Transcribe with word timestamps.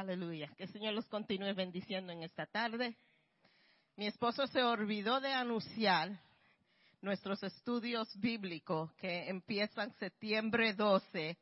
Aleluya. 0.00 0.52
Que 0.58 0.64
el 0.64 0.72
Señor 0.72 0.92
los 0.92 1.06
continúe 1.06 1.54
bendiciendo 1.54 2.12
en 2.12 2.22
esta 2.22 2.44
tarde. 2.44 2.94
Mi 3.96 4.06
esposo 4.06 4.46
se 4.46 4.62
olvidó 4.62 5.20
de 5.20 5.32
anunciar 5.32 6.20
nuestros 7.00 7.42
estudios 7.42 8.14
bíblicos 8.20 8.92
que 8.96 9.30
empiezan 9.30 9.94
septiembre 9.94 10.74
12 10.74 11.38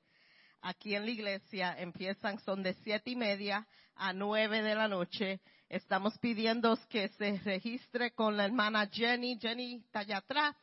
aquí 0.62 0.94
en 0.94 1.04
la 1.04 1.10
iglesia. 1.10 1.74
Empiezan, 1.76 2.38
son 2.38 2.62
de 2.62 2.74
siete 2.74 3.10
y 3.10 3.16
media 3.16 3.66
a 3.96 4.12
nueve 4.12 4.62
de 4.62 4.76
la 4.76 4.86
noche. 4.86 5.40
Estamos 5.68 6.16
pidiendo 6.18 6.78
que 6.88 7.08
se 7.08 7.36
registre 7.38 8.12
con 8.12 8.36
la 8.36 8.44
hermana 8.44 8.86
Jenny. 8.86 9.36
Jenny 9.36 9.82
está 9.84 10.00
allá 10.00 10.18
atrás. 10.18 10.54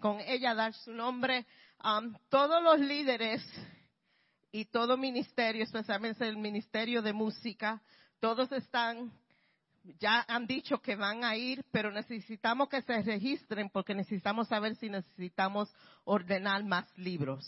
Con 0.00 0.20
ella 0.20 0.54
dar 0.54 0.74
su 0.74 0.92
nombre. 0.92 1.46
Um, 1.82 2.14
todos 2.28 2.62
los 2.62 2.78
líderes 2.78 3.42
y 4.52 4.64
todo 4.66 4.96
ministerio, 4.96 5.64
especialmente 5.64 6.26
el 6.26 6.36
ministerio 6.36 7.02
de 7.02 7.12
música, 7.12 7.82
todos 8.20 8.50
están, 8.52 9.12
ya 10.00 10.24
han 10.26 10.46
dicho 10.46 10.78
que 10.78 10.96
van 10.96 11.24
a 11.24 11.36
ir, 11.36 11.64
pero 11.70 11.90
necesitamos 11.90 12.68
que 12.68 12.82
se 12.82 13.02
registren 13.02 13.70
porque 13.70 13.94
necesitamos 13.94 14.48
saber 14.48 14.76
si 14.76 14.88
necesitamos 14.88 15.72
ordenar 16.04 16.64
más 16.64 16.86
libros. 16.96 17.44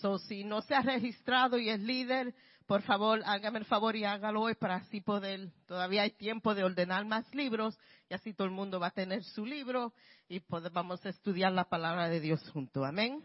So, 0.00 0.18
si 0.18 0.44
no 0.44 0.60
se 0.62 0.74
ha 0.74 0.82
registrado 0.82 1.58
y 1.58 1.70
es 1.70 1.80
líder, 1.80 2.34
por 2.66 2.82
favor, 2.82 3.22
hágame 3.24 3.60
el 3.60 3.64
favor 3.64 3.96
y 3.96 4.04
hágalo 4.04 4.42
hoy 4.42 4.54
para 4.56 4.76
así 4.76 5.00
poder, 5.00 5.50
todavía 5.66 6.02
hay 6.02 6.10
tiempo 6.10 6.54
de 6.54 6.64
ordenar 6.64 7.06
más 7.06 7.32
libros 7.34 7.78
y 8.10 8.14
así 8.14 8.34
todo 8.34 8.46
el 8.46 8.52
mundo 8.52 8.80
va 8.80 8.88
a 8.88 8.90
tener 8.90 9.22
su 9.22 9.46
libro 9.46 9.92
y 10.28 10.42
a 10.50 11.08
estudiar 11.08 11.52
la 11.52 11.64
palabra 11.64 12.08
de 12.08 12.20
Dios 12.20 12.40
junto. 12.50 12.84
Amén. 12.84 13.22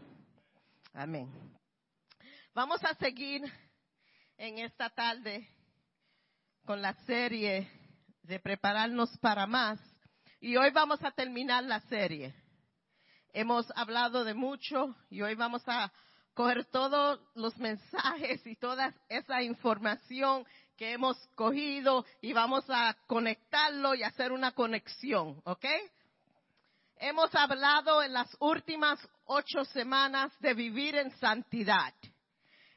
Amén. 0.93 1.29
Vamos 2.53 2.83
a 2.83 2.93
seguir 2.95 3.41
en 4.35 4.59
esta 4.59 4.89
tarde 4.89 5.47
con 6.65 6.81
la 6.81 6.93
serie 7.05 7.71
de 8.23 8.39
prepararnos 8.41 9.17
para 9.19 9.47
más 9.47 9.79
y 10.41 10.57
hoy 10.57 10.69
vamos 10.71 11.01
a 11.01 11.11
terminar 11.11 11.63
la 11.63 11.79
serie. 11.79 12.35
Hemos 13.31 13.71
hablado 13.73 14.25
de 14.25 14.33
mucho 14.33 14.93
y 15.09 15.21
hoy 15.21 15.33
vamos 15.35 15.63
a 15.65 15.93
coger 16.33 16.65
todos 16.65 17.21
los 17.35 17.57
mensajes 17.57 18.45
y 18.45 18.57
toda 18.57 18.93
esa 19.07 19.41
información 19.41 20.45
que 20.75 20.91
hemos 20.91 21.17
cogido 21.35 22.05
y 22.19 22.33
vamos 22.33 22.65
a 22.67 22.97
conectarlo 23.07 23.95
y 23.95 24.03
hacer 24.03 24.33
una 24.33 24.51
conexión, 24.51 25.41
¿ok? 25.45 25.65
Hemos 26.97 27.33
hablado 27.33 28.03
en 28.03 28.11
las 28.11 28.35
últimas 28.41 28.99
ocho 29.23 29.63
semanas 29.63 30.37
de 30.41 30.53
vivir 30.53 30.97
en 30.97 31.11
santidad 31.17 31.93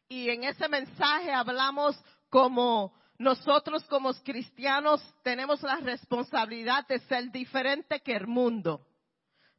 y 0.09 0.31
en 0.31 0.45
ese 0.45 0.69
mensaje 0.69 1.33
hablamos 1.33 1.97
como 2.29 2.93
nosotros 3.19 3.85
como 3.85 4.13
cristianos 4.23 5.03
tenemos 5.23 5.63
la 5.63 5.77
responsabilidad 5.77 6.87
de 6.89 6.99
ser 7.01 7.31
diferente 7.31 8.01
que 8.01 8.17
el 8.17 8.27
mundo. 8.27 8.87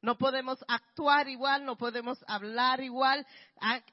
No 0.02 0.18
podemos 0.18 0.64
actuar 0.68 1.28
igual, 1.30 1.66
no 1.66 1.78
podemos 1.78 2.24
hablar 2.28 2.82
igual. 2.82 3.26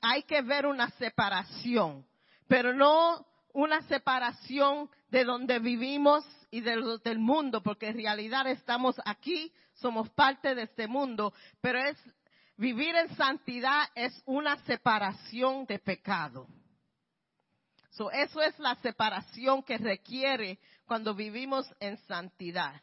Hay, 0.02 0.24
que 0.24 0.42
ver 0.42 0.66
una 0.66 0.90
separación, 0.90 2.04
pero 2.48 2.74
no 2.74 3.24
una 3.54 3.80
separación 3.82 4.90
de 5.10 5.24
donde 5.24 5.58
vivimos 5.58 6.24
y 6.50 6.60
del 6.60 7.18
mundo, 7.18 7.62
porque 7.62 7.88
en 7.88 7.96
realidad 7.96 8.46
estamos 8.48 8.96
aquí, 9.06 9.52
somos 9.74 10.10
parte 10.10 10.54
de 10.54 10.64
este 10.64 10.86
mundo, 10.86 11.32
pero 11.62 11.78
es 11.78 11.96
Vivir 12.56 12.94
en 12.94 13.14
santidad 13.16 13.88
es 13.94 14.22
una 14.26 14.56
separación 14.64 15.64
de 15.66 15.78
pecado. 15.78 16.46
eso 18.12 18.42
es 18.42 18.58
la 18.58 18.74
separación 18.76 19.62
que 19.62 19.78
requiere 19.78 20.58
cuando 20.86 21.14
vivimos 21.14 21.66
en 21.80 21.96
santidad. 22.06 22.80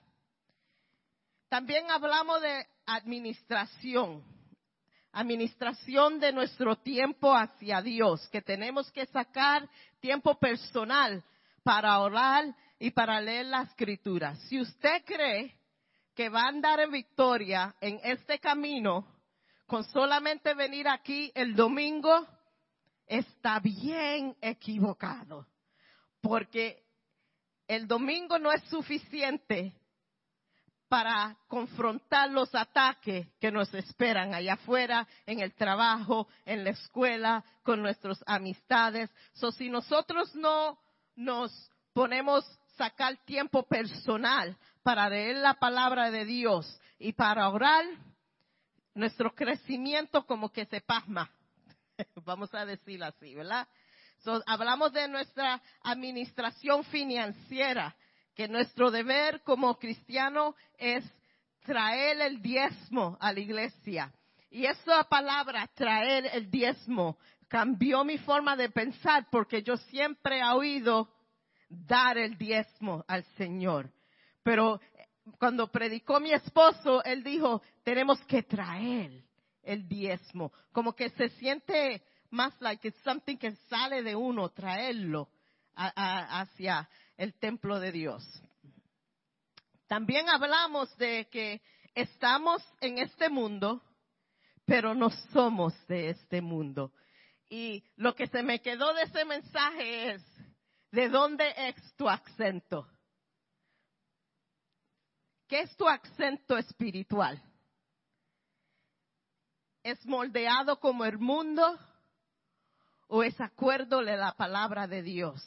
También 1.49 1.89
hablamos 1.89 2.41
de 2.41 2.65
administración, 2.85 4.23
administración 5.11 6.19
de 6.19 6.31
nuestro 6.31 6.75
tiempo 6.77 7.35
hacia 7.35 7.81
Dios, 7.81 8.27
que 8.29 8.41
tenemos 8.41 8.91
que 8.91 9.05
sacar 9.07 9.67
tiempo 9.99 10.37
personal 10.37 11.23
para 11.63 11.99
orar 11.99 12.55
y 12.77 12.91
para 12.91 13.19
leer 13.19 13.47
la 13.47 13.63
escritura. 13.63 14.35
Si 14.47 14.59
usted 14.59 15.03
cree 15.05 15.55
que 16.15 16.29
va 16.29 16.43
a 16.43 16.49
andar 16.49 16.79
en 16.79 16.91
victoria 16.91 17.75
en 17.81 17.99
este 18.03 18.39
camino, 18.39 19.18
con 19.69 19.83
solamente 19.83 20.55
venir 20.55 20.87
aquí 20.87 21.31
el 21.35 21.55
domingo, 21.55 22.27
está 23.05 23.59
bien 23.59 24.35
equivocado. 24.41 25.45
Porque 26.19 26.83
el 27.67 27.87
domingo 27.87 28.39
no 28.39 28.51
es 28.51 28.63
suficiente 28.63 29.73
para 30.87 31.37
confrontar 31.47 32.31
los 32.31 32.53
ataques 32.55 33.27
que 33.39 33.51
nos 33.51 33.71
esperan 33.75 34.33
allá 34.33 34.53
afuera, 34.53 35.07
en 35.27 35.39
el 35.39 35.53
trabajo, 35.53 36.27
en 36.45 36.63
la 36.63 36.71
escuela, 36.71 37.45
con 37.61 37.79
nuestras 37.83 38.23
amistades. 38.25 39.11
So, 39.33 39.51
si 39.51 39.69
nosotros 39.69 40.33
no 40.33 40.79
nos 41.15 41.51
ponemos 41.93 42.43
sacar 42.75 43.17
tiempo 43.23 43.61
personal 43.67 44.57
para 44.81 45.07
leer 45.09 45.37
la 45.37 45.53
palabra 45.53 46.09
de 46.09 46.25
Dios 46.25 46.81
y 46.97 47.13
para 47.13 47.49
orar, 47.49 47.85
nuestro 48.99 49.33
crecimiento 49.33 50.25
como 50.25 50.51
que 50.51 50.65
se 50.65 50.81
pasma. 50.81 51.31
Vamos 52.25 52.53
a 52.53 52.65
decirlo 52.65 53.05
así, 53.05 53.33
¿verdad? 53.33 53.67
hablamos 54.45 54.91
de 54.91 55.07
nuestra 55.07 55.61
administración 55.81 56.83
financiera, 56.83 57.95
que 58.35 58.49
nuestro 58.49 58.91
deber 58.91 59.41
como 59.43 59.79
cristiano 59.79 60.55
es 60.77 61.05
traer 61.61 62.19
el 62.21 62.41
diezmo 62.41 63.17
a 63.21 63.31
la 63.31 63.39
iglesia. 63.39 64.13
Y 64.49 64.65
esa 64.65 65.03
palabra, 65.05 65.69
traer 65.73 66.29
el 66.33 66.51
diezmo, 66.51 67.17
cambió 67.47 68.03
mi 68.03 68.17
forma 68.17 68.57
de 68.57 68.69
pensar 68.69 69.27
porque 69.31 69.63
yo 69.63 69.77
siempre 69.77 70.39
he 70.39 70.43
oído 70.43 71.09
dar 71.69 72.17
el 72.17 72.37
diezmo 72.37 73.05
al 73.07 73.23
Señor. 73.37 73.89
Pero 74.43 74.81
cuando 75.37 75.67
predicó 75.67 76.19
mi 76.19 76.31
esposo, 76.31 77.03
él 77.03 77.23
dijo, 77.23 77.61
tenemos 77.83 78.19
que 78.21 78.43
traer 78.43 79.23
el 79.63 79.87
diezmo. 79.87 80.51
Como 80.71 80.93
que 80.93 81.09
se 81.11 81.29
siente 81.29 82.03
más 82.31 82.53
like 82.61 82.87
it's 82.87 83.01
something 83.03 83.37
que 83.37 83.55
sale 83.69 84.03
de 84.03 84.15
uno, 84.15 84.49
traerlo 84.49 85.29
hacia 85.75 86.89
el 87.17 87.33
templo 87.35 87.79
de 87.79 87.91
Dios. 87.91 88.23
También 89.87 90.29
hablamos 90.29 90.95
de 90.97 91.27
que 91.31 91.61
estamos 91.95 92.61
en 92.79 92.99
este 92.99 93.29
mundo, 93.29 93.81
pero 94.65 94.93
no 94.93 95.09
somos 95.33 95.73
de 95.87 96.09
este 96.09 96.41
mundo. 96.41 96.91
Y 97.49 97.83
lo 97.95 98.13
que 98.13 98.27
se 98.27 98.43
me 98.43 98.61
quedó 98.61 98.93
de 98.93 99.03
ese 99.03 99.25
mensaje 99.25 100.11
es, 100.11 100.23
¿de 100.91 101.09
dónde 101.09 101.51
es 101.57 101.95
tu 101.95 102.07
acento? 102.07 102.87
¿Qué 105.49 105.61
es 105.61 105.75
tu 105.75 105.87
acento 105.89 106.57
espiritual? 106.59 107.41
¿Es 109.81 110.05
moldeado 110.05 110.79
como 110.79 111.05
el 111.05 111.17
mundo 111.17 111.75
o 113.07 113.23
es 113.23 113.41
acuerdo 113.41 114.03
de 114.03 114.15
la 114.15 114.33
palabra 114.33 114.85
de 114.85 115.01
Dios? 115.01 115.43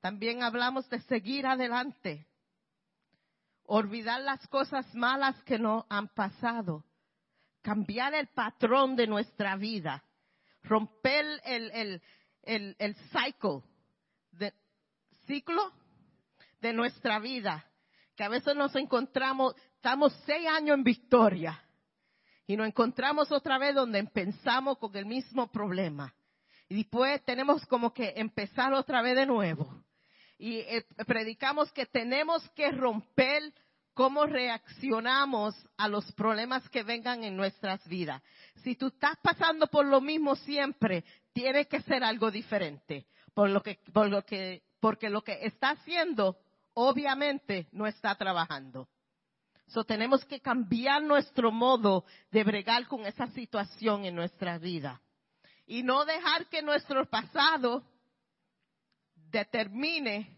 También 0.00 0.42
hablamos 0.42 0.86
de 0.90 1.00
seguir 1.00 1.46
adelante, 1.46 2.26
olvidar 3.64 4.20
las 4.20 4.46
cosas 4.48 4.94
malas 4.94 5.42
que 5.44 5.58
no 5.58 5.86
han 5.88 6.08
pasado, 6.08 6.84
cambiar 7.62 8.12
el 8.12 8.26
patrón 8.28 8.94
de 8.94 9.06
nuestra 9.06 9.56
vida, 9.56 10.04
romper 10.62 11.40
el, 11.44 11.70
el, 11.70 12.02
el, 12.42 12.76
el 12.78 12.94
ciclo 15.28 15.72
de 16.60 16.72
nuestra 16.72 17.20
vida, 17.20 17.64
que 18.16 18.24
a 18.24 18.28
veces 18.28 18.56
nos 18.56 18.74
encontramos, 18.74 19.54
estamos 19.76 20.12
seis 20.26 20.48
años 20.48 20.76
en 20.76 20.82
victoria 20.82 21.62
y 22.46 22.56
nos 22.56 22.66
encontramos 22.66 23.30
otra 23.30 23.58
vez 23.58 23.74
donde 23.74 24.00
empezamos 24.00 24.78
con 24.78 24.96
el 24.96 25.06
mismo 25.06 25.48
problema. 25.52 26.12
Y 26.68 26.76
después 26.76 27.22
tenemos 27.24 27.64
como 27.66 27.92
que 27.92 28.14
empezar 28.16 28.72
otra 28.72 29.02
vez 29.02 29.14
de 29.14 29.26
nuevo. 29.26 29.84
Y 30.38 30.58
eh, 30.58 30.84
predicamos 31.06 31.70
que 31.72 31.86
tenemos 31.86 32.48
que 32.50 32.70
romper 32.70 33.52
cómo 33.92 34.26
reaccionamos 34.26 35.54
a 35.76 35.88
los 35.88 36.10
problemas 36.12 36.68
que 36.70 36.82
vengan 36.82 37.24
en 37.24 37.36
nuestras 37.36 37.86
vidas. 37.88 38.22
Si 38.62 38.76
tú 38.76 38.88
estás 38.88 39.16
pasando 39.22 39.66
por 39.66 39.84
lo 39.84 40.00
mismo 40.00 40.36
siempre, 40.36 41.04
tiene 41.32 41.66
que 41.66 41.82
ser 41.82 42.02
algo 42.02 42.30
diferente. 42.30 43.06
Por 43.34 43.50
lo 43.50 43.62
que, 43.62 43.78
por 43.92 44.08
lo 44.08 44.24
que, 44.24 44.62
porque 44.80 45.10
lo 45.10 45.22
que 45.22 45.46
está 45.46 45.70
haciendo 45.70 46.38
obviamente 46.74 47.68
no 47.72 47.86
está 47.86 48.14
trabajando. 48.14 48.88
So, 49.66 49.84
tenemos 49.84 50.24
que 50.24 50.40
cambiar 50.40 51.02
nuestro 51.02 51.52
modo 51.52 52.04
de 52.30 52.42
bregar 52.42 52.86
con 52.86 53.04
esa 53.04 53.26
situación 53.28 54.04
en 54.04 54.14
nuestra 54.14 54.58
vida. 54.58 55.00
y 55.70 55.82
no 55.82 56.06
dejar 56.06 56.46
que 56.46 56.62
nuestro 56.62 57.04
pasado 57.04 57.84
determine 59.30 60.34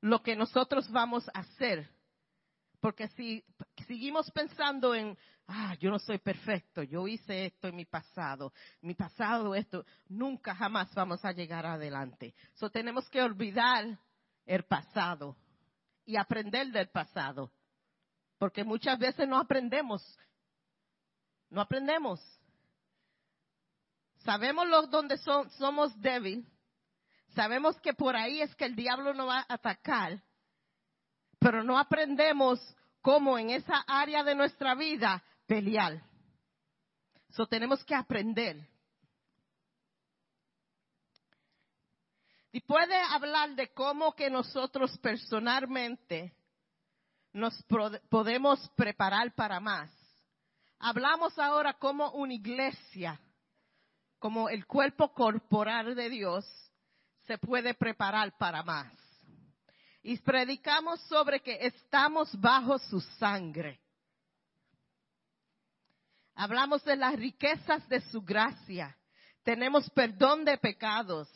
lo 0.00 0.22
que 0.22 0.36
nosotros 0.36 0.88
vamos 0.92 1.28
a 1.34 1.40
hacer. 1.40 1.88
Porque 2.80 3.08
si 3.08 3.44
seguimos 3.88 4.30
pensando 4.30 4.94
en, 4.94 5.18
ah, 5.46 5.74
yo 5.80 5.90
no 5.90 5.98
soy 5.98 6.18
perfecto, 6.18 6.82
yo 6.82 7.06
hice 7.06 7.46
esto 7.46 7.68
en 7.68 7.76
mi 7.76 7.84
pasado, 7.84 8.52
mi 8.80 8.94
pasado 8.94 9.54
esto, 9.54 9.84
nunca 10.08 10.54
jamás 10.54 10.92
vamos 10.94 11.24
a 11.24 11.32
llegar 11.32 11.66
adelante. 11.66 12.34
So 12.54 12.70
tenemos 12.70 13.08
que 13.08 13.22
olvidar 13.22 13.98
el 14.46 14.64
pasado 14.64 15.36
y 16.04 16.16
aprender 16.16 16.68
del 16.68 16.88
pasado. 16.88 17.52
Porque 18.38 18.64
muchas 18.64 18.98
veces 18.98 19.28
no 19.28 19.38
aprendemos. 19.38 20.02
No 21.48 21.60
aprendemos. 21.60 22.20
Sabemos 24.24 24.66
los 24.68 24.90
donde 24.90 25.16
somos 25.18 25.98
débiles. 26.00 26.44
Sabemos 27.34 27.80
que 27.80 27.94
por 27.94 28.14
ahí 28.14 28.42
es 28.42 28.54
que 28.56 28.66
el 28.66 28.74
diablo 28.74 29.14
nos 29.14 29.28
va 29.28 29.38
a 29.38 29.54
atacar. 29.54 30.22
Pero 31.38 31.62
no 31.62 31.78
aprendemos 31.78 32.60
cómo 33.00 33.38
en 33.38 33.50
esa 33.50 33.84
área 33.86 34.22
de 34.22 34.34
nuestra 34.34 34.74
vida 34.74 35.22
pelear. 35.52 36.02
Eso 37.28 37.46
tenemos 37.46 37.84
que 37.84 37.94
aprender. 37.94 38.56
Y 42.52 42.60
puede 42.62 42.96
hablar 43.10 43.54
de 43.54 43.70
cómo 43.74 44.14
que 44.14 44.30
nosotros 44.30 44.96
personalmente 44.98 46.34
nos 47.34 47.54
podemos 48.08 48.66
preparar 48.76 49.34
para 49.34 49.60
más. 49.60 49.90
Hablamos 50.78 51.38
ahora 51.38 51.74
como 51.74 52.10
una 52.12 52.32
iglesia, 52.32 53.20
como 54.18 54.48
el 54.48 54.66
cuerpo 54.66 55.12
corporal 55.12 55.94
de 55.94 56.08
Dios, 56.08 56.46
se 57.26 57.36
puede 57.36 57.74
preparar 57.74 58.38
para 58.38 58.62
más. 58.62 58.90
Y 60.02 60.16
predicamos 60.18 60.98
sobre 61.02 61.40
que 61.40 61.58
estamos 61.66 62.40
bajo 62.40 62.78
su 62.78 63.00
sangre. 63.18 63.82
Hablamos 66.34 66.84
de 66.84 66.96
las 66.96 67.14
riquezas 67.16 67.86
de 67.88 68.00
su 68.00 68.22
gracia. 68.22 68.96
Tenemos 69.42 69.88
perdón 69.90 70.44
de 70.44 70.56
pecados. 70.56 71.28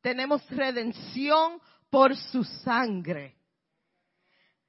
Tenemos 0.00 0.48
redención 0.50 1.60
por 1.90 2.16
su 2.16 2.44
sangre. 2.44 3.35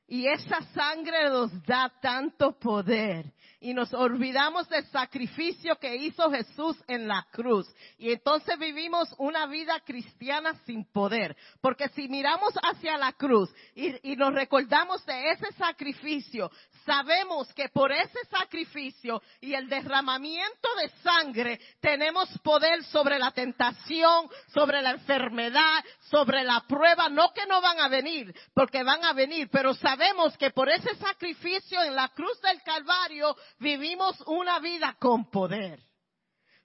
Y 0.07 0.25
esa 0.27 0.61
sangre 0.73 1.29
nos 1.29 1.51
da 1.65 1.91
tanto 2.01 2.57
poder 2.57 3.25
y 3.59 3.73
nos 3.73 3.93
olvidamos 3.93 4.69
del 4.69 4.85
sacrificio 4.87 5.75
que 5.77 5.95
hizo 5.95 6.29
Jesús 6.29 6.77
en 6.87 7.07
la 7.07 7.27
cruz. 7.31 7.67
Y 7.97 8.11
entonces 8.11 8.57
vivimos 8.59 9.13
una 9.17 9.47
vida 9.47 9.81
cristiana 9.85 10.53
sin 10.65 10.85
poder. 10.85 11.35
Porque 11.59 11.89
si 11.89 12.07
miramos 12.07 12.53
hacia 12.61 12.97
la 12.97 13.13
cruz 13.13 13.53
y, 13.75 14.15
nos 14.15 14.33
recordamos 14.33 15.05
de 15.05 15.31
ese 15.31 15.51
sacrificio, 15.53 16.51
sabemos 16.85 17.51
que 17.53 17.69
por 17.69 17.91
ese 17.91 18.19
sacrificio 18.29 19.21
y 19.41 19.53
el 19.53 19.67
derramamiento 19.67 20.69
de 20.81 20.89
sangre 21.01 21.59
tenemos 21.81 22.29
poder 22.39 22.83
sobre 22.85 23.19
la 23.19 23.31
tentación, 23.31 24.29
sobre 24.53 24.81
la 24.81 24.91
enfermedad, 24.91 25.83
sobre 26.09 26.43
la 26.43 26.63
prueba. 26.67 27.09
No 27.09 27.33
que 27.33 27.45
no 27.47 27.59
van 27.61 27.79
a 27.79 27.89
venir, 27.89 28.33
porque 28.53 28.83
van 28.83 29.03
a 29.03 29.13
venir, 29.13 29.49
pero 29.51 29.73
sabemos 29.73 29.96
que 30.37 30.51
por 30.51 30.69
ese 30.69 30.95
sacrificio 30.95 31.81
en 31.83 31.95
la 31.95 32.09
cruz 32.09 32.39
del 32.41 32.61
Calvario 32.61 33.35
vivimos 33.59 34.21
una 34.27 34.59
vida 34.59 34.95
con 34.99 35.29
poder. 35.29 35.81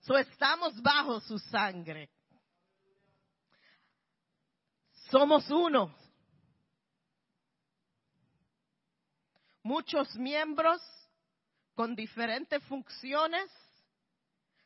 So 0.01 0.19
estamos 0.19 0.81
bajo 0.83 1.21
su 1.21 1.39
sangre. 1.39 2.11
Somos 5.11 5.49
uno. 5.51 5.95
Muchos 9.63 10.15
miembros 10.17 10.81
con 11.75 11.95
diferentes 11.95 12.63
funciones, 12.65 13.49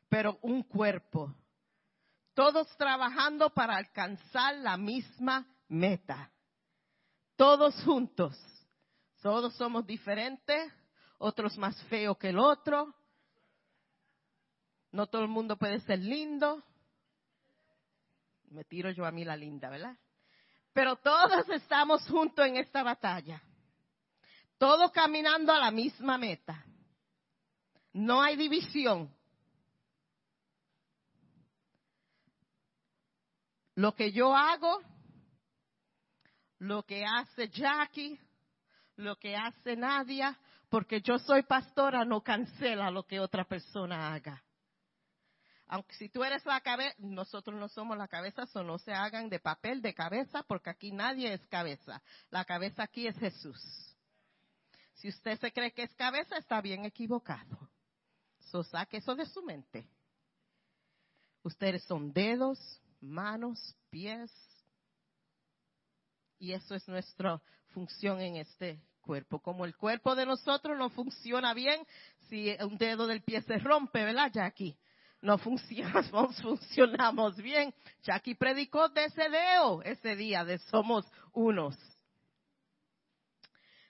pero 0.09 0.39
un 0.43 0.63
cuerpo. 0.63 1.35
Todos 2.35 2.69
trabajando 2.77 3.51
para 3.51 3.77
alcanzar 3.77 4.57
la 4.57 4.77
misma 4.77 5.47
meta. 5.69 6.31
Todos 7.37 7.75
juntos. 7.85 8.56
Todos 9.23 9.55
somos 9.55 9.87
diferentes, 9.87 10.73
otros 11.19 11.57
más 11.59 11.81
feos 11.85 12.17
que 12.19 12.29
el 12.29 12.39
otro. 12.39 12.95
No 14.93 15.07
todo 15.07 15.23
el 15.23 15.29
mundo 15.29 15.57
puede 15.57 15.81
ser 15.81 15.99
lindo. 15.99 16.63
Me 18.51 18.65
tiro 18.65 18.91
yo 18.91 19.05
a 19.05 19.11
mí 19.11 19.25
la 19.25 19.37
linda, 19.37 19.69
¿verdad? 19.69 19.97
Pero 20.73 20.97
todos 20.97 21.49
estamos 21.49 22.07
juntos 22.07 22.47
en 22.47 22.57
esta 22.57 22.83
batalla. 22.83 23.43
Todos 24.59 24.91
caminando 24.93 25.53
a 25.53 25.59
la 25.59 25.71
misma 25.71 26.17
meta. 26.17 26.65
No 27.93 28.23
hay 28.23 28.37
división. 28.37 29.15
Lo 33.75 33.95
que 33.95 34.13
yo 34.13 34.35
hago, 34.35 34.81
lo 36.59 36.83
que 36.85 37.05
hace 37.05 37.49
Jackie, 37.49 38.19
lo 38.97 39.17
que 39.17 39.37
hace 39.37 39.77
Nadia, 39.77 40.39
porque 40.69 41.01
yo 41.01 41.19
soy 41.19 41.43
pastora, 41.43 42.05
no 42.05 42.23
cancela 42.23 42.91
lo 42.91 43.07
que 43.07 43.21
otra 43.21 43.45
persona 43.45 44.13
haga. 44.13 44.43
Aunque 45.69 45.95
si 45.95 46.09
tú 46.09 46.23
eres 46.23 46.45
la 46.47 46.61
cabeza, 46.61 46.95
nosotros 46.99 47.59
no 47.59 47.69
somos 47.69 47.99
la 47.99 48.07
cabeza, 48.07 48.45
eso 48.45 48.63
no 48.63 48.79
se 48.79 48.93
hagan 48.93 49.29
de 49.29 49.41
papel 49.41 49.83
de 49.83 49.95
cabeza, 49.95 50.45
porque 50.45 50.71
aquí 50.71 50.93
nadie 50.93 51.33
es 51.33 51.45
cabeza. 51.49 52.03
La 52.31 52.45
cabeza 52.45 52.85
aquí 52.85 53.07
es 53.07 53.19
Jesús. 53.19 53.61
Si 54.95 55.09
usted 55.09 55.39
se 55.41 55.53
cree 55.53 55.73
que 55.73 55.83
es 55.83 55.95
cabeza, 55.95 56.37
está 56.39 56.61
bien 56.61 56.85
equivocado. 56.85 57.71
So, 58.39 58.63
saque 58.63 58.99
eso 58.99 59.15
de 59.17 59.27
su 59.27 59.43
mente. 59.43 59.89
Ustedes 61.43 61.85
son 61.85 62.13
dedos, 62.13 62.59
manos, 63.01 63.77
pies. 63.91 64.31
Y 66.39 66.53
eso 66.53 66.75
es 66.75 66.87
nuestra 66.89 67.41
función 67.69 68.21
en 68.21 68.37
este 68.37 68.81
cuerpo. 69.01 69.41
Como 69.41 69.65
el 69.65 69.77
cuerpo 69.77 70.15
de 70.15 70.27
nosotros 70.27 70.77
no 70.77 70.91
funciona 70.91 71.55
bien 71.55 71.87
si 72.29 72.55
un 72.61 72.77
dedo 72.77 73.07
del 73.07 73.23
pie 73.23 73.41
se 73.43 73.59
rompe, 73.59 74.05
¿verdad, 74.05 74.31
Jackie? 74.33 74.77
No 75.23 75.39
funcionamos, 75.39 76.37
funcionamos 76.43 77.37
bien. 77.37 77.75
Jackie 78.03 78.35
predicó 78.35 78.89
de 78.89 79.05
ese 79.07 79.29
dedo 79.29 79.83
ese 79.83 80.17
día, 80.17 80.45
de 80.45 80.59
somos 80.59 81.07
unos. 81.33 81.77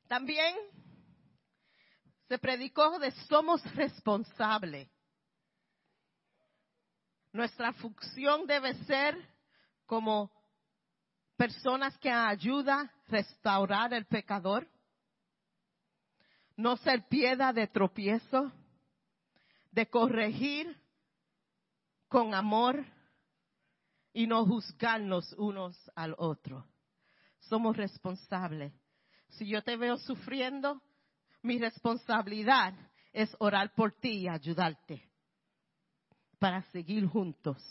También 0.06 0.54
se 2.28 2.38
predicó 2.38 2.98
de 2.98 3.10
somos 3.28 3.62
responsables. 3.74 4.88
Nuestra 7.32 7.72
función 7.74 8.46
debe 8.46 8.74
ser 8.84 9.16
como 9.84 10.30
personas 11.36 11.96
que 11.98 12.10
ayudan 12.10 12.86
a 12.86 12.92
restaurar 13.08 13.92
el 13.94 14.06
pecador 14.06 14.68
no 16.56 16.76
ser 16.78 17.06
piedra 17.08 17.52
de 17.52 17.66
tropiezo, 17.66 18.50
de 19.70 19.86
corregir 19.88 20.74
con 22.08 22.34
amor 22.34 22.84
y 24.12 24.26
no 24.26 24.46
juzgarnos 24.46 25.34
unos 25.34 25.78
al 25.94 26.14
otro. 26.16 26.66
Somos 27.40 27.76
responsables. 27.76 28.72
Si 29.28 29.46
yo 29.46 29.62
te 29.62 29.76
veo 29.76 29.98
sufriendo, 29.98 30.80
mi 31.42 31.58
responsabilidad 31.58 32.74
es 33.12 33.34
orar 33.38 33.74
por 33.74 33.92
ti 33.92 34.20
y 34.20 34.28
ayudarte 34.28 35.06
para 36.38 36.62
seguir 36.70 37.06
juntos. 37.06 37.62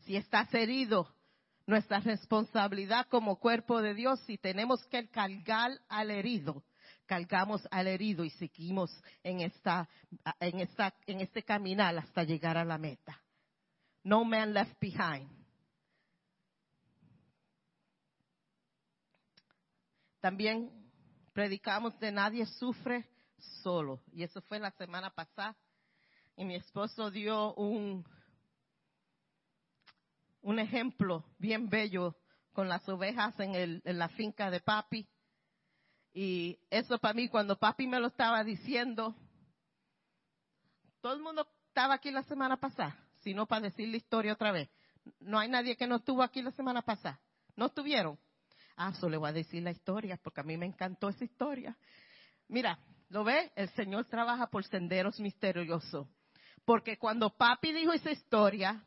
Si 0.00 0.16
estás 0.16 0.52
herido, 0.54 1.12
nuestra 1.68 2.00
responsabilidad 2.00 3.06
como 3.10 3.36
cuerpo 3.38 3.82
de 3.82 3.92
Dios, 3.92 4.18
si 4.20 4.38
tenemos 4.38 4.82
que 4.86 5.06
cargar 5.10 5.78
al 5.90 6.10
herido, 6.10 6.64
cargamos 7.04 7.68
al 7.70 7.88
herido 7.88 8.24
y 8.24 8.30
seguimos 8.30 8.90
en 9.22 9.40
esta, 9.42 9.86
en 10.40 10.60
esta, 10.60 10.94
en 11.06 11.20
este 11.20 11.42
caminar 11.42 11.98
hasta 11.98 12.24
llegar 12.24 12.56
a 12.56 12.64
la 12.64 12.78
meta. 12.78 13.20
No 14.02 14.24
man 14.24 14.54
left 14.54 14.80
behind. 14.80 15.28
También 20.20 20.70
predicamos 21.34 22.00
de 22.00 22.10
nadie 22.12 22.46
sufre 22.46 23.06
solo. 23.62 24.00
Y 24.10 24.22
eso 24.22 24.40
fue 24.40 24.58
la 24.58 24.70
semana 24.70 25.10
pasada. 25.10 25.54
Y 26.34 26.46
mi 26.46 26.54
esposo 26.54 27.10
dio 27.10 27.52
un, 27.56 28.06
un 30.42 30.58
ejemplo 30.58 31.24
bien 31.38 31.68
bello 31.68 32.16
con 32.52 32.68
las 32.68 32.88
ovejas 32.88 33.38
en, 33.40 33.54
el, 33.54 33.82
en 33.84 33.98
la 33.98 34.08
finca 34.08 34.50
de 34.50 34.60
papi 34.60 35.08
y 36.20 36.58
eso 36.70 36.98
para 36.98 37.14
mí, 37.14 37.28
cuando 37.28 37.56
papi 37.56 37.86
me 37.86 38.00
lo 38.00 38.08
estaba 38.08 38.42
diciendo, 38.42 39.14
todo 41.00 41.12
el 41.12 41.20
mundo 41.20 41.48
estaba 41.68 41.94
aquí 41.94 42.10
la 42.10 42.24
semana 42.24 42.56
pasada. 42.56 42.96
sino 43.20 43.46
para 43.46 43.62
decir 43.62 43.88
la 43.88 43.96
historia 43.98 44.32
otra 44.32 44.52
vez. 44.52 44.68
No 45.20 45.38
hay 45.38 45.48
nadie 45.48 45.76
que 45.76 45.86
no 45.86 45.96
estuvo 45.96 46.22
aquí 46.22 46.42
la 46.42 46.50
semana 46.52 46.82
pasada. 46.82 47.20
¿No 47.56 47.66
estuvieron? 47.66 48.18
Ah, 48.76 48.92
solo 48.94 49.10
le 49.10 49.16
voy 49.18 49.28
a 49.30 49.32
decir 49.32 49.62
la 49.62 49.70
historia, 49.70 50.18
porque 50.22 50.40
a 50.40 50.44
mí 50.44 50.56
me 50.56 50.66
encantó 50.66 51.08
esa 51.08 51.24
historia. 51.24 51.76
Mira, 52.48 52.78
¿lo 53.10 53.22
ve? 53.22 53.52
El 53.54 53.68
Señor 53.70 54.06
trabaja 54.06 54.48
por 54.48 54.64
senderos 54.64 55.20
misteriosos. 55.20 56.08
Porque 56.64 56.98
cuando 56.98 57.30
papi 57.36 57.72
dijo 57.72 57.92
esa 57.92 58.10
historia, 58.10 58.84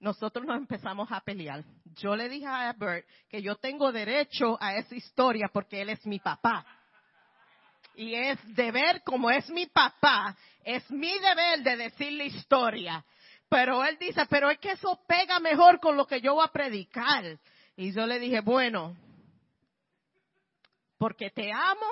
nosotros 0.00 0.46
nos 0.46 0.56
empezamos 0.56 1.10
a 1.12 1.20
pelear. 1.20 1.62
Yo 1.96 2.16
le 2.16 2.28
dije 2.28 2.46
a 2.46 2.72
Bert 2.72 3.06
que 3.28 3.42
yo 3.42 3.56
tengo 3.56 3.92
derecho 3.92 4.56
a 4.60 4.74
esa 4.76 4.94
historia 4.94 5.48
porque 5.52 5.82
él 5.82 5.90
es 5.90 6.04
mi 6.06 6.18
papá. 6.18 6.64
Y 7.94 8.14
es 8.14 8.38
deber, 8.54 9.02
como 9.04 9.30
es 9.30 9.48
mi 9.50 9.66
papá, 9.66 10.34
es 10.64 10.90
mi 10.90 11.12
deber 11.18 11.62
de 11.62 11.76
decir 11.76 12.12
la 12.12 12.24
historia. 12.24 13.04
Pero 13.48 13.84
él 13.84 13.98
dice, 13.98 14.24
pero 14.30 14.48
es 14.48 14.58
que 14.58 14.72
eso 14.72 14.98
pega 15.06 15.38
mejor 15.38 15.80
con 15.80 15.96
lo 15.96 16.06
que 16.06 16.20
yo 16.20 16.34
voy 16.34 16.44
a 16.46 16.52
predicar. 16.52 17.38
Y 17.76 17.92
yo 17.92 18.06
le 18.06 18.18
dije, 18.18 18.40
bueno, 18.40 18.96
porque 20.96 21.30
te 21.30 21.52
amo, 21.52 21.86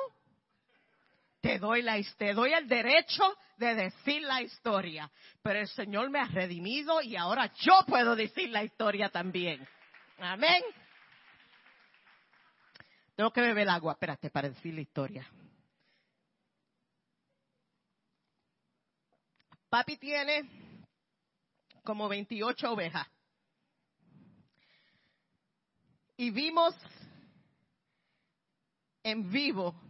te 1.49 1.59
doy, 1.59 1.81
la, 1.81 1.99
te 2.19 2.35
doy 2.35 2.53
el 2.53 2.69
derecho 2.69 3.25
de 3.57 3.75
decir 3.75 4.21
la 4.21 4.43
historia. 4.43 5.11
Pero 5.43 5.61
el 5.61 5.69
Señor 5.69 6.11
me 6.11 6.21
ha 6.21 6.27
redimido 6.27 7.01
y 7.01 7.17
ahora 7.17 7.51
yo 7.55 7.73
puedo 7.87 8.15
decir 8.15 8.51
la 8.51 8.65
historia 8.65 9.09
también. 9.09 9.67
Amén. 10.19 10.63
Tengo 13.17 13.31
que 13.31 13.41
beber 13.41 13.67
agua, 13.71 13.95
espérate, 13.95 14.29
para 14.29 14.51
decir 14.51 14.75
la 14.75 14.83
historia. 14.83 15.27
Papi 19.71 19.97
tiene 19.97 20.43
como 21.83 22.11
28 22.11 22.73
ovejas. 22.73 23.09
Y 26.19 26.29
vimos 26.29 26.75
en 29.03 29.31
vivo 29.31 29.88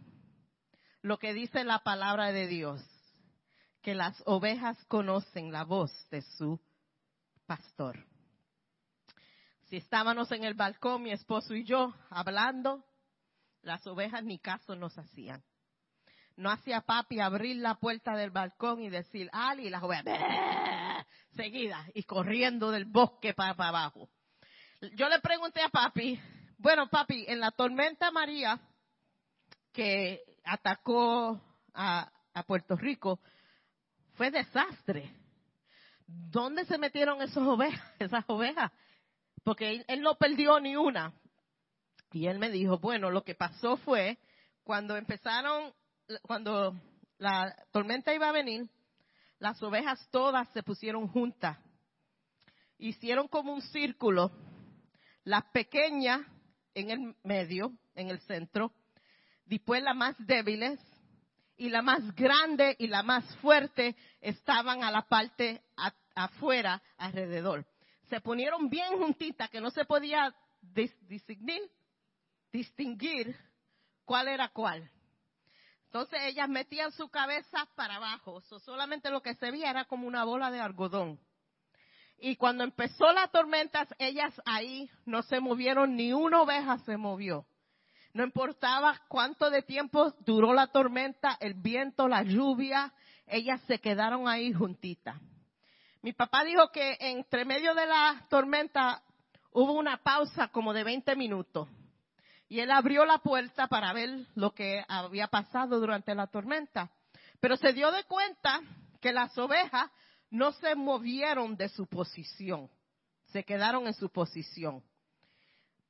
lo 1.09 1.19
que 1.19 1.33
dice 1.33 1.65
la 1.65 1.79
palabra 1.79 2.33
de 2.33 2.47
Dios, 2.47 2.85
que 3.81 3.95
las 3.95 4.23
ovejas 4.27 4.77
conocen 4.89 5.51
la 5.51 5.65
voz 5.65 5.91
de 6.11 6.21
su 6.21 6.61
pastor. 7.47 8.05
Si 9.71 9.79
estábamos 9.79 10.31
en 10.33 10.45
el 10.45 10.53
balcón, 10.53 11.03
mi 11.03 11.11
esposo 11.11 11.55
y 11.55 11.65
yo, 11.65 11.95
hablando, 12.11 12.85
las 13.63 13.87
ovejas 13.87 14.23
ni 14.23 14.39
caso 14.39 14.77
nos 14.77 14.99
hacían. 14.99 15.43
No 16.37 16.51
hacía 16.51 16.83
papi 16.83 17.21
abrir 17.21 17.57
la 17.57 17.77
puerta 17.77 18.15
del 18.15 18.31
balcón 18.31 18.83
y 18.83 18.91
decir, 18.91 19.31
Ali, 19.33 19.69
y 19.69 19.71
las 19.71 19.83
ovejas, 19.83 20.05
seguida, 21.35 21.87
y 21.95 22.03
corriendo 22.03 22.71
del 22.71 22.85
bosque 22.85 23.33
para, 23.33 23.55
para 23.55 23.71
abajo. 23.71 24.11
Yo 24.95 25.09
le 25.09 25.21
pregunté 25.21 25.63
a 25.63 25.71
papi, 25.71 26.21
bueno 26.59 26.87
papi, 26.91 27.25
en 27.29 27.41
la 27.41 27.51
tormenta 27.51 28.11
María, 28.11 28.61
que 29.73 30.28
atacó 30.49 31.41
a, 31.75 32.11
Puerto 32.47 32.77
Rico, 32.77 33.19
fue 34.15 34.31
desastre. 34.31 35.13
¿Dónde 36.07 36.65
se 36.67 36.79
metieron 36.79 37.21
esas 37.21 37.39
ovejas? 37.39 37.83
Esas 37.99 38.25
ovejas? 38.29 38.71
Porque 39.43 39.85
él, 39.89 40.03
no 40.03 40.15
perdió 40.15 40.61
ni 40.61 40.77
una. 40.77 41.13
Y 42.13 42.27
él 42.27 42.39
me 42.39 42.49
dijo, 42.49 42.79
bueno, 42.79 43.11
lo 43.11 43.25
que 43.25 43.35
pasó 43.35 43.77
fue 43.79 44.19
cuando 44.63 44.97
empezaron, 44.97 45.75
cuando 46.23 46.75
la 47.19 47.55
tormenta 47.73 48.15
iba 48.15 48.29
a 48.29 48.33
venir, 48.33 48.69
las 49.41 49.61
ovejas 49.63 50.09
todas 50.11 50.49
se 50.51 50.63
pusieron 50.63 51.09
juntas. 51.09 51.59
Hicieron 52.79 53.27
como 53.27 53.53
un 53.53 53.63
círculo, 53.63 54.31
las 55.25 55.45
pequeñas 55.47 56.21
en 56.75 56.91
el 56.91 57.17
medio, 57.25 57.73
en 57.97 58.11
el 58.11 58.21
centro, 58.21 58.73
después 59.49 59.83
las 59.83 59.97
más 59.97 60.15
débiles 60.19 60.79
y 61.57 61.71
la 61.71 61.83
más 61.83 62.15
grande 62.15 62.77
y 62.79 62.87
la 62.87 63.03
más 63.03 63.25
fuerte 63.37 63.97
estaban 64.21 64.85
a 64.85 64.91
la 64.91 65.03
parte 65.03 65.63
afuera, 66.15 66.83
alrededor. 66.97 67.67
Se 68.09 68.21
ponieron 68.21 68.69
bien 68.69 68.97
juntitas 68.99 69.51
que 69.51 69.61
no 69.61 69.71
se 69.71 69.85
podía 69.85 70.35
distinguir, 71.09 71.63
distinguir 72.53 73.37
cuál 74.05 74.29
era 74.29 74.49
cuál. 74.49 74.91
Entonces 75.87 76.21
ellas 76.25 76.49
metían 76.49 76.93
su 76.93 77.09
cabeza 77.09 77.67
para 77.75 77.97
abajo, 77.97 78.41
solamente 78.43 79.11
lo 79.11 79.23
que 79.23 79.35
se 79.35 79.51
veía 79.51 79.71
era 79.71 79.87
como 79.87 80.07
una 80.07 80.25
bola 80.25 80.51
de 80.51 80.61
algodón. 80.61 81.19
Y 82.21 82.37
cuando 82.37 82.65
empezó 82.65 83.13
la 83.13 83.29
tormenta, 83.29 83.87
ellas 83.99 84.35
ahí 84.45 84.91
no 85.07 85.23
se 85.23 85.41
movieron, 85.41 85.97
ni 85.97 86.13
una 86.13 86.43
oveja 86.43 86.79
se 86.79 86.97
movió. 86.97 87.47
No 88.19 88.25
importaba 88.25 89.01
cuánto 89.07 89.49
de 89.49 89.63
tiempo 89.63 90.13
duró 90.27 90.53
la 90.53 90.67
tormenta, 90.67 91.37
el 91.39 91.55
viento, 91.55 92.09
la 92.09 92.25
lluvia, 92.25 92.93
ellas 93.29 93.61
se 93.69 93.79
quedaron 93.79 94.27
ahí 94.27 94.53
juntitas. 94.53 95.21
Mi 96.03 96.13
papá 96.13 96.43
dijo 96.43 96.73
que 96.73 96.97
entre 96.99 97.45
medio 97.45 97.77
de 97.77 97.87
la 97.87 98.27
tormenta 98.29 99.05
hubo 99.53 99.73
una 99.75 100.03
pausa 100.03 100.49
como 100.49 100.75
de 100.75 100.83
20 100.83 101.15
minutos. 101.15 101.69
Y 102.49 102.59
él 102.59 102.73
abrió 102.73 103.05
la 103.05 103.19
puerta 103.19 103.69
para 103.69 103.93
ver 103.93 104.27
lo 104.35 104.53
que 104.53 104.85
había 104.89 105.29
pasado 105.29 105.79
durante 105.79 106.13
la 106.17 106.27
tormenta. 106.27 106.91
Pero 107.39 107.57
se 107.57 107.73
dio 107.73 107.93
de 107.93 108.03
cuenta 108.03 108.63
que 109.01 109.13
las 109.13 109.39
ovejas 109.39 109.93
no 110.29 110.51
se 110.51 110.75
movieron 110.75 111.57
de 111.57 111.69
su 111.69 111.87
posición. 111.87 112.69
Se 113.27 113.45
quedaron 113.45 113.87
en 113.87 113.95
su 113.95 114.11
posición. 114.11 114.83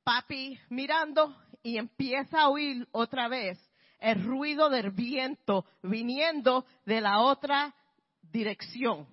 Papi 0.09 0.59
mirando 0.69 1.35
y 1.61 1.77
empieza 1.77 2.41
a 2.41 2.49
oír 2.49 2.87
otra 2.91 3.27
vez 3.27 3.59
el 3.99 4.23
ruido 4.23 4.67
del 4.71 4.89
viento 4.89 5.67
viniendo 5.83 6.65
de 6.83 6.99
la 6.99 7.19
otra 7.19 7.75
dirección. 8.23 9.07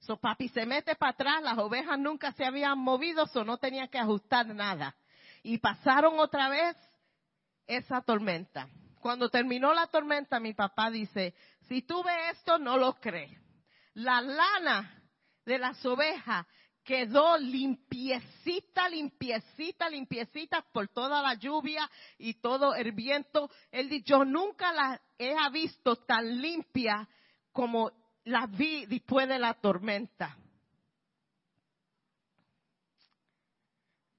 So 0.00 0.18
papi 0.18 0.50
se 0.50 0.66
mete 0.66 0.96
para 0.96 1.12
atrás, 1.12 1.42
las 1.42 1.56
ovejas 1.56 1.98
nunca 1.98 2.32
se 2.32 2.44
habían 2.44 2.78
movido, 2.78 3.26
so 3.28 3.42
no 3.42 3.56
tenía 3.56 3.88
que 3.88 3.96
ajustar 3.96 4.46
nada. 4.48 4.94
Y 5.42 5.56
pasaron 5.56 6.18
otra 6.18 6.50
vez 6.50 6.76
esa 7.66 8.02
tormenta. 8.02 8.68
Cuando 9.00 9.30
terminó 9.30 9.72
la 9.72 9.86
tormenta, 9.86 10.40
mi 10.40 10.52
papá 10.52 10.90
dice, 10.90 11.34
si 11.68 11.80
tú 11.80 12.02
ves 12.02 12.36
esto, 12.36 12.58
no 12.58 12.76
lo 12.76 13.00
crees. 13.00 13.32
La 13.94 14.20
lana 14.20 15.04
de 15.46 15.58
las 15.58 15.82
ovejas 15.86 16.46
quedó 16.84 17.38
limpiecita, 17.38 18.88
limpiecita, 18.88 19.88
limpiecita 19.88 20.62
por 20.72 20.88
toda 20.88 21.22
la 21.22 21.34
lluvia 21.34 21.90
y 22.18 22.34
todo 22.34 22.74
el 22.74 22.92
viento. 22.92 23.50
Él 23.72 23.88
dijo, 23.88 24.04
yo 24.06 24.24
nunca 24.24 24.72
la 24.72 25.00
he 25.18 25.34
visto 25.50 25.96
tan 25.96 26.40
limpia 26.40 27.08
como 27.52 27.90
la 28.24 28.46
vi 28.46 28.86
después 28.86 29.28
de 29.28 29.38
la 29.38 29.54
tormenta. 29.54 30.36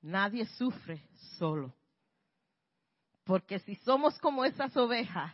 Nadie 0.02 0.46
sufre 0.46 1.08
solo. 1.38 1.74
Porque 3.24 3.60
si 3.60 3.76
somos 3.78 4.20
como 4.20 4.46
esas 4.46 4.76
ovejas 4.78 5.34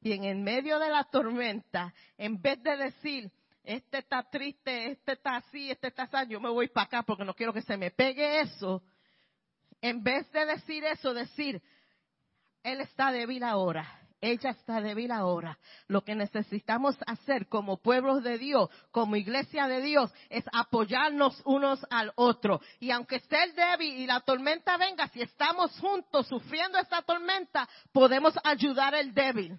y 0.00 0.12
en 0.12 0.24
el 0.24 0.38
medio 0.38 0.78
de 0.78 0.90
la 0.90 1.04
tormenta, 1.04 1.92
en 2.16 2.40
vez 2.40 2.62
de 2.62 2.76
decir, 2.76 3.32
este 3.64 3.98
está 3.98 4.22
triste, 4.28 4.90
este 4.90 5.12
está 5.12 5.36
así, 5.36 5.70
este 5.70 5.88
está 5.88 6.04
así, 6.04 6.30
yo 6.30 6.40
me 6.40 6.50
voy 6.50 6.68
para 6.68 6.86
acá 6.86 7.02
porque 7.02 7.24
no 7.24 7.34
quiero 7.34 7.52
que 7.52 7.62
se 7.62 7.76
me 7.76 7.90
pegue 7.90 8.40
eso. 8.40 8.82
En 9.80 10.02
vez 10.02 10.30
de 10.32 10.46
decir 10.46 10.84
eso, 10.84 11.14
decir, 11.14 11.62
él 12.62 12.80
está 12.80 13.10
débil 13.10 13.42
ahora, 13.42 14.02
ella 14.20 14.50
está 14.50 14.80
débil 14.80 15.10
ahora. 15.10 15.58
Lo 15.88 16.02
que 16.02 16.14
necesitamos 16.14 16.96
hacer 17.06 17.48
como 17.48 17.78
pueblos 17.78 18.22
de 18.22 18.38
Dios, 18.38 18.70
como 18.92 19.16
iglesia 19.16 19.66
de 19.66 19.80
Dios, 19.80 20.12
es 20.30 20.44
apoyarnos 20.52 21.42
unos 21.44 21.84
al 21.90 22.12
otro. 22.14 22.60
Y 22.78 22.92
aunque 22.92 23.16
esté 23.16 23.42
el 23.42 23.54
débil 23.54 23.98
y 23.98 24.06
la 24.06 24.20
tormenta 24.20 24.76
venga, 24.76 25.08
si 25.08 25.22
estamos 25.22 25.76
juntos 25.80 26.28
sufriendo 26.28 26.78
esta 26.78 27.02
tormenta, 27.02 27.68
podemos 27.92 28.34
ayudar 28.44 28.94
al 28.94 29.12
débil. 29.12 29.58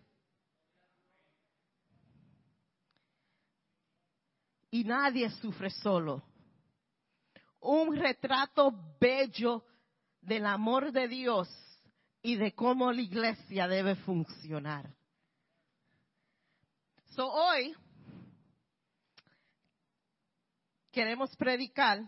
Y 4.74 4.84
nadie 4.86 5.30
sufre 5.30 5.70
solo. 5.70 6.24
Un 7.60 7.96
retrato 7.96 8.74
bello 9.00 9.63
del 10.20 10.48
amor 10.48 10.92
de 10.92 11.08
Dios 11.08 11.48
y 12.24 12.38
de 12.38 12.56
cómo 12.56 12.92
la 12.92 13.01
iglesia 13.01 13.68
debe 13.68 13.96
funcionar. 13.98 14.92
So 17.12 17.32
hoy 17.32 17.75
queremos 20.92 21.36
predicar 21.36 22.01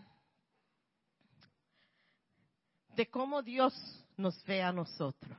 de 2.96 3.08
cómo 3.08 3.42
Dios 3.42 3.72
nos 4.16 4.42
ve 4.44 4.64
a 4.64 4.72
nosotros 4.72 5.38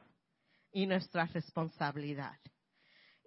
y 0.72 0.88
nuestra 0.88 1.26
responsabilidad. 1.26 2.40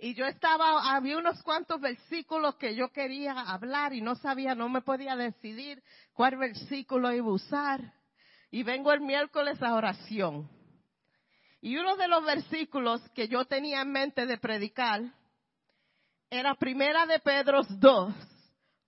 Y 0.03 0.15
yo 0.15 0.25
estaba, 0.25 0.95
había 0.95 1.19
unos 1.19 1.43
cuantos 1.43 1.79
versículos 1.79 2.55
que 2.57 2.75
yo 2.75 2.89
quería 2.91 3.33
hablar 3.33 3.93
y 3.93 4.01
no 4.01 4.15
sabía, 4.15 4.55
no 4.55 4.71
me 4.71 4.81
podía 4.81 5.15
decidir 5.15 5.83
cuál 6.15 6.39
versículo 6.39 7.13
iba 7.13 7.27
a 7.27 7.33
usar. 7.33 7.93
Y 8.51 8.63
vengo 8.63 8.93
el 8.93 9.03
miércoles 9.03 9.63
a 9.63 9.75
oración. 9.75 10.49
Y 11.61 11.77
uno 11.77 11.97
de 11.97 12.09
los 12.09 12.25
versículos 12.25 13.03
que 13.11 13.29
yo 13.29 13.45
tenía 13.45 13.83
en 13.83 13.93
mente 13.93 14.25
de 14.25 14.39
predicar 14.39 15.03
era 16.31 16.55
Primera 16.55 17.05
de 17.05 17.19
Pedro 17.19 17.61
2, 17.69 18.15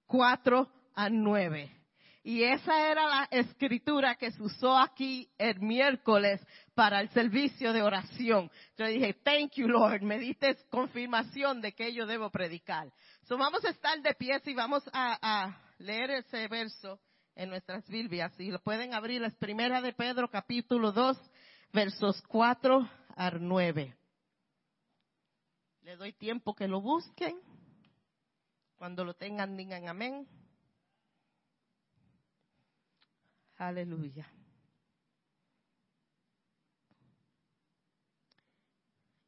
4 0.06 0.68
a 0.94 1.10
9. 1.10 1.81
Y 2.24 2.44
esa 2.44 2.88
era 2.88 3.08
la 3.08 3.28
escritura 3.32 4.14
que 4.14 4.30
se 4.30 4.40
usó 4.40 4.78
aquí 4.78 5.28
el 5.38 5.58
miércoles 5.58 6.40
para 6.72 7.00
el 7.00 7.08
servicio 7.10 7.72
de 7.72 7.82
oración. 7.82 8.48
Yo 8.76 8.86
dije, 8.86 9.14
thank 9.24 9.54
you 9.56 9.66
Lord, 9.66 10.02
me 10.02 10.18
diste 10.18 10.56
confirmación 10.70 11.60
de 11.60 11.72
que 11.72 11.92
yo 11.92 12.06
debo 12.06 12.30
predicar. 12.30 12.92
So 13.24 13.36
vamos 13.36 13.64
a 13.64 13.70
estar 13.70 14.00
de 14.02 14.14
pie 14.14 14.40
y 14.44 14.54
vamos 14.54 14.84
a, 14.92 15.58
leer 15.78 16.10
ese 16.10 16.46
verso 16.46 17.00
en 17.34 17.50
nuestras 17.50 17.88
Biblias. 17.88 18.32
Y 18.38 18.52
lo 18.52 18.60
pueden 18.60 18.94
abrir, 18.94 19.24
es 19.24 19.34
Primera 19.34 19.82
de 19.82 19.92
Pedro 19.92 20.30
capítulo 20.30 20.92
2, 20.92 21.18
versos 21.72 22.22
4 22.28 22.88
al 23.16 23.48
9. 23.48 23.96
Le 25.82 25.96
doy 25.96 26.12
tiempo 26.12 26.54
que 26.54 26.68
lo 26.68 26.80
busquen. 26.80 27.40
Cuando 28.76 29.04
lo 29.04 29.14
tengan, 29.14 29.56
digan 29.56 29.88
amén. 29.88 30.28
Aleluya. 33.62 34.26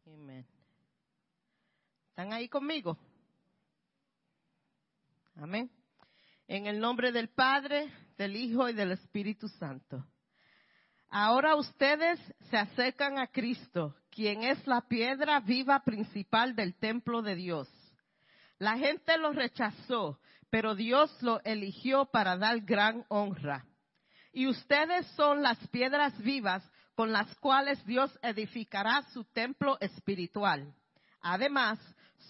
Amén. 0.07 0.45
¿Están 2.09 2.33
ahí 2.33 2.49
conmigo? 2.49 2.99
Amén. 5.37 5.71
En 6.49 6.67
el 6.67 6.81
nombre 6.81 7.13
del 7.13 7.29
Padre, 7.29 7.93
del 8.19 8.35
Hijo 8.35 8.69
y 8.69 8.73
del 8.73 8.91
Espíritu 8.91 9.47
Santo. 9.51 10.05
Ahora 11.11 11.55
ustedes 11.55 12.19
se 12.51 12.57
acercan 12.57 13.21
a 13.21 13.29
Cristo, 13.29 13.95
quien 14.11 14.43
es 14.43 14.67
la 14.67 14.81
piedra 14.81 15.39
viva 15.39 15.85
principal 15.85 16.57
del 16.57 16.75
templo 16.75 17.23
de 17.23 17.37
Dios. 17.37 17.69
La 18.59 18.77
gente 18.79 19.17
lo 19.17 19.33
rechazó, 19.33 20.19
pero 20.51 20.75
Dios 20.75 21.23
lo 21.23 21.41
eligió 21.45 22.07
para 22.07 22.37
dar 22.37 22.63
gran 22.63 23.05
honra. 23.09 23.65
Y 24.35 24.49
ustedes 24.49 25.07
son 25.15 25.43
las 25.43 25.57
piedras 25.69 26.19
vivas 26.19 26.69
con 26.97 27.13
las 27.13 27.33
cuales 27.37 27.85
Dios 27.87 28.11
edificará 28.21 29.03
su 29.13 29.23
templo 29.25 29.79
espiritual. 29.81 30.75
Además, 31.21 31.79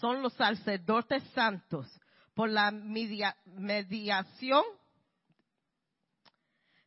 son 0.01 0.21
los 0.21 0.35
sacerdotes 0.35 1.23
santos. 1.35 1.91
Por 2.35 2.51
la 2.51 2.71
mediación 2.71 4.65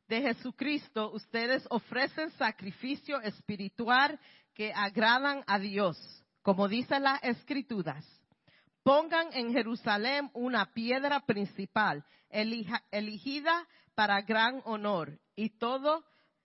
de 0.07 0.21
Jesucristo, 0.21 1.11
ustedes 1.11 1.65
ofrecen 1.71 2.29
sacrificio 2.33 3.19
espiritual 3.21 4.19
que 4.53 4.71
agradan 4.71 5.43
a 5.47 5.57
Dios. 5.57 5.97
Como 6.43 6.67
dicen 6.67 7.03
las 7.03 7.23
escrituras, 7.23 8.05
pongan 8.83 9.29
en 9.33 9.51
Jerusalén 9.51 10.29
una 10.33 10.73
piedra 10.73 11.21
principal, 11.21 12.05
elegida 12.29 13.67
para 13.97 14.21
gran 14.21 14.61
honor, 14.65 15.19
y 15.35 15.57
todo 15.57 16.03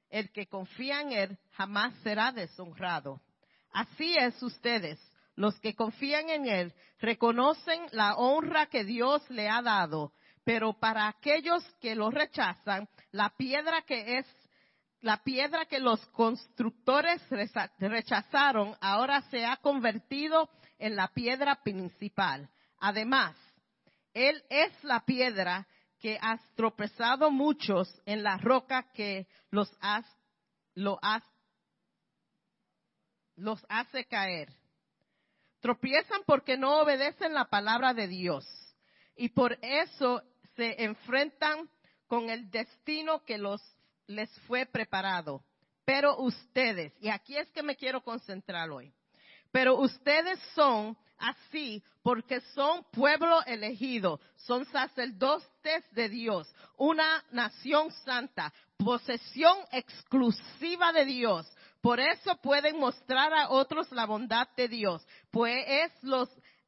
el 0.08 0.32
que 0.32 0.46
confía 0.46 1.02
en 1.02 1.12
él 1.12 1.38
jamás 1.50 1.92
será 2.02 2.32
deshonrado. 2.32 3.20
Así 3.74 4.16
es 4.16 4.42
ustedes, 4.42 4.98
los 5.36 5.60
que 5.60 5.74
confían 5.74 6.30
en 6.30 6.46
él, 6.46 6.74
reconocen 6.98 7.82
la 7.90 8.14
honra 8.14 8.68
que 8.68 8.84
Dios 8.84 9.22
le 9.28 9.50
ha 9.50 9.60
dado, 9.60 10.14
pero 10.44 10.72
para 10.72 11.08
aquellos 11.08 11.62
que 11.78 11.94
lo 11.94 12.10
rechazan, 12.10 12.88
la 13.10 13.28
piedra 13.36 13.82
que 13.82 14.16
es 14.16 14.26
la 15.02 15.18
piedra 15.22 15.66
que 15.66 15.78
los 15.78 16.00
constructores 16.06 17.20
rechazaron 17.78 18.74
ahora 18.80 19.20
se 19.30 19.44
ha 19.44 19.58
convertido 19.58 20.48
en 20.78 20.96
la 20.96 21.08
piedra 21.08 21.56
principal. 21.62 22.48
Además, 22.78 23.36
Él 24.14 24.42
es 24.48 24.72
la 24.84 25.00
piedra 25.04 25.66
que 26.02 26.18
has 26.20 26.40
tropezado 26.56 27.30
muchos 27.30 27.88
en 28.06 28.24
la 28.24 28.36
roca 28.36 28.90
que 28.92 29.28
los, 29.50 29.72
has, 29.80 30.04
lo 30.74 30.98
los 33.36 33.64
hace 33.68 34.04
caer. 34.06 34.52
Tropiezan 35.60 36.22
porque 36.26 36.56
no 36.58 36.80
obedecen 36.80 37.32
la 37.32 37.44
palabra 37.44 37.94
de 37.94 38.08
Dios 38.08 38.44
y 39.14 39.28
por 39.28 39.56
eso 39.62 40.22
se 40.56 40.82
enfrentan 40.82 41.70
con 42.08 42.30
el 42.30 42.50
destino 42.50 43.24
que 43.24 43.38
los, 43.38 43.62
les 44.08 44.28
fue 44.48 44.66
preparado. 44.66 45.44
Pero 45.84 46.18
ustedes, 46.18 46.92
y 47.00 47.10
aquí 47.10 47.36
es 47.36 47.48
que 47.52 47.62
me 47.62 47.76
quiero 47.76 48.02
concentrar 48.02 48.68
hoy, 48.70 48.92
pero 49.52 49.78
ustedes 49.78 50.40
son 50.56 50.96
así 51.22 51.82
porque 52.02 52.40
son 52.54 52.84
pueblo 52.90 53.42
elegido, 53.46 54.20
son 54.36 54.64
sacerdotes 54.66 55.84
de 55.92 56.08
Dios, 56.08 56.52
una 56.76 57.24
nación 57.30 57.90
santa, 58.04 58.52
posesión 58.76 59.56
exclusiva 59.70 60.92
de 60.92 61.04
Dios. 61.04 61.50
Por 61.80 62.00
eso 62.00 62.36
pueden 62.42 62.78
mostrar 62.78 63.32
a 63.32 63.50
otros 63.50 63.90
la 63.92 64.06
bondad 64.06 64.48
de 64.56 64.68
Dios, 64.68 65.06
pues, 65.30 65.92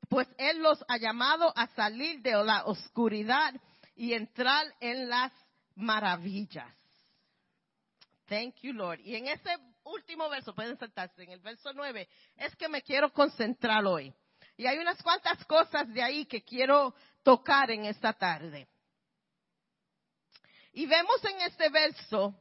pues 0.08 0.28
Él 0.38 0.62
los 0.62 0.84
ha 0.88 0.96
llamado 0.96 1.52
a 1.56 1.66
salir 1.68 2.22
de 2.22 2.32
la 2.44 2.64
oscuridad 2.64 3.54
y 3.96 4.12
entrar 4.12 4.66
en 4.80 5.08
las 5.08 5.32
maravillas. 5.74 6.72
Thank 8.26 8.56
you, 8.62 8.72
Lord. 8.72 9.00
Y 9.00 9.16
en 9.16 9.28
ese 9.28 9.50
último 9.84 10.28
verso, 10.28 10.54
pueden 10.54 10.78
sentarse, 10.78 11.22
en 11.22 11.30
el 11.30 11.40
verso 11.40 11.72
9, 11.72 12.08
es 12.36 12.56
que 12.56 12.68
me 12.68 12.82
quiero 12.82 13.12
concentrar 13.12 13.84
hoy. 13.84 14.14
Y 14.56 14.66
hay 14.66 14.78
unas 14.78 15.02
cuantas 15.02 15.44
cosas 15.46 15.92
de 15.92 16.02
ahí 16.02 16.26
que 16.26 16.42
quiero 16.42 16.94
tocar 17.22 17.70
en 17.70 17.86
esta 17.86 18.12
tarde. 18.12 18.68
Y 20.72 20.86
vemos 20.86 21.24
en 21.24 21.40
este 21.42 21.68
verso 21.70 22.34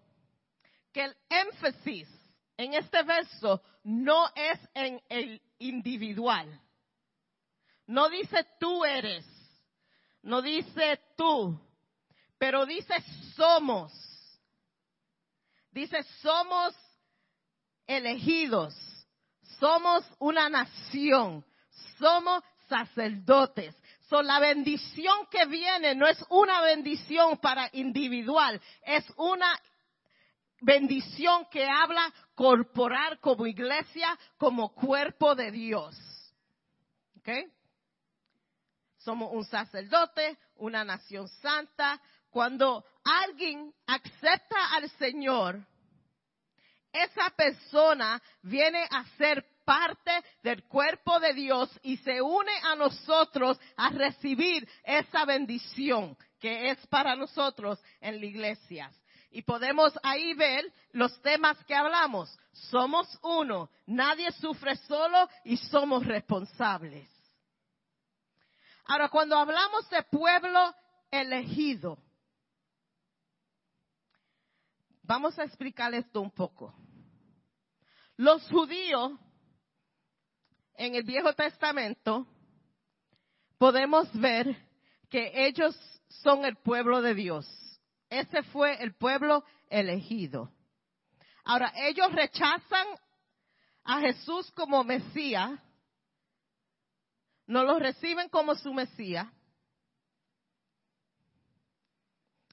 que 0.92 1.06
el 1.06 1.16
énfasis 1.30 2.08
en 2.58 2.74
este 2.76 3.02
verso 3.04 3.62
no 3.84 4.28
es 4.36 4.60
en 4.74 5.02
el 5.10 5.42
individual. 5.60 6.60
No 7.88 8.10
dice 8.10 8.46
tú 8.60 8.86
eres, 8.86 9.26
no 10.22 10.42
dice 10.42 11.00
tú, 11.18 11.60
pero 12.38 12.66
dice 12.66 12.94
somos. 13.36 13.92
Dice 15.72 16.04
somos 16.22 16.76
elegidos, 17.88 18.76
somos 19.60 20.06
una 20.20 20.48
nación, 20.48 21.44
somos 22.04 22.44
sacerdotes. 22.68 23.74
So, 24.10 24.22
la 24.22 24.40
bendición 24.40 25.28
que 25.32 25.46
viene 25.46 25.96
no 25.96 26.06
es 26.06 26.24
una 26.30 26.62
bendición 26.62 27.38
para 27.38 27.70
individual, 27.72 28.62
es 28.86 29.06
una 29.16 29.58
bendición 30.62 31.48
que 31.50 31.66
habla 31.66 32.14
corporal 32.36 33.20
como 33.22 33.48
iglesia, 33.48 34.18
como 34.38 34.74
cuerpo 34.74 35.34
de 35.34 35.52
Dios. 35.52 35.96
¿Ok? 37.20 37.30
Somos 38.98 39.32
un 39.34 39.46
sacerdote, 39.46 40.38
una 40.58 40.84
nación 40.84 41.28
santa. 41.28 42.02
Cuando 42.30 42.84
alguien 43.04 43.74
acepta 43.88 44.76
al 44.76 44.90
Señor, 44.92 45.66
esa 46.92 47.30
persona 47.32 48.22
viene 48.42 48.86
a 48.90 49.06
ser 49.18 49.53
parte 49.64 50.12
del 50.42 50.64
cuerpo 50.66 51.20
de 51.20 51.34
Dios 51.34 51.70
y 51.84 51.98
se 51.98 52.22
une 52.22 52.52
a 52.64 52.76
nosotros 52.76 53.60
a 53.78 53.90
recibir 53.90 54.68
esa 54.84 55.26
bendición 55.26 56.18
que 56.40 56.72
es 56.72 56.88
para 56.88 57.16
nosotros 57.16 57.80
en 58.02 58.20
la 58.20 58.26
iglesia. 58.26 58.92
Y 59.32 59.42
podemos 59.42 59.98
ahí 60.04 60.34
ver 60.36 60.72
los 60.92 61.20
temas 61.22 61.58
que 61.66 61.74
hablamos. 61.74 62.38
Somos 62.52 63.08
uno, 63.24 63.70
nadie 63.88 64.32
sufre 64.34 64.76
solo 64.76 65.28
y 65.44 65.58
somos 65.58 66.06
responsables. 66.06 67.10
Ahora, 68.86 69.10
cuando 69.10 69.38
hablamos 69.38 69.90
de 69.90 70.04
pueblo 70.04 70.76
elegido, 71.10 71.98
vamos 75.02 75.38
a 75.40 75.44
explicar 75.44 75.94
esto 75.94 76.22
un 76.22 76.32
poco. 76.32 76.76
Los 78.18 78.48
judíos 78.50 79.14
en 80.76 80.96
el 80.96 81.04
Viejo 81.04 81.34
Testamento 81.34 82.28
podemos 83.58 84.12
ver 84.20 84.56
que 85.10 85.46
ellos 85.46 85.76
son 86.08 86.46
el 86.46 86.56
pueblo 86.58 87.02
de 87.02 87.14
Dios. 87.14 87.48
Ese 88.10 88.44
fue 88.44 88.82
el 88.84 88.94
pueblo 88.94 89.44
elegido. 89.70 90.52
Ahora, 91.46 91.74
ellos 91.76 92.12
rechazan 92.12 92.88
a 93.84 94.00
Jesús 94.00 94.52
como 94.52 94.84
Mesías 94.84 95.60
no 97.46 97.64
lo 97.64 97.80
reciben 97.80 98.30
como 98.30 98.56
su 98.56 98.74
Mesías, 98.74 99.28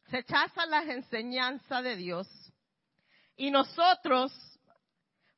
rechazan 0.09 0.71
las 0.71 0.87
enseñanzas 0.89 1.85
de 1.85 1.97
Dios 1.97 2.29
y 3.37 3.51
nosotros 3.51 4.33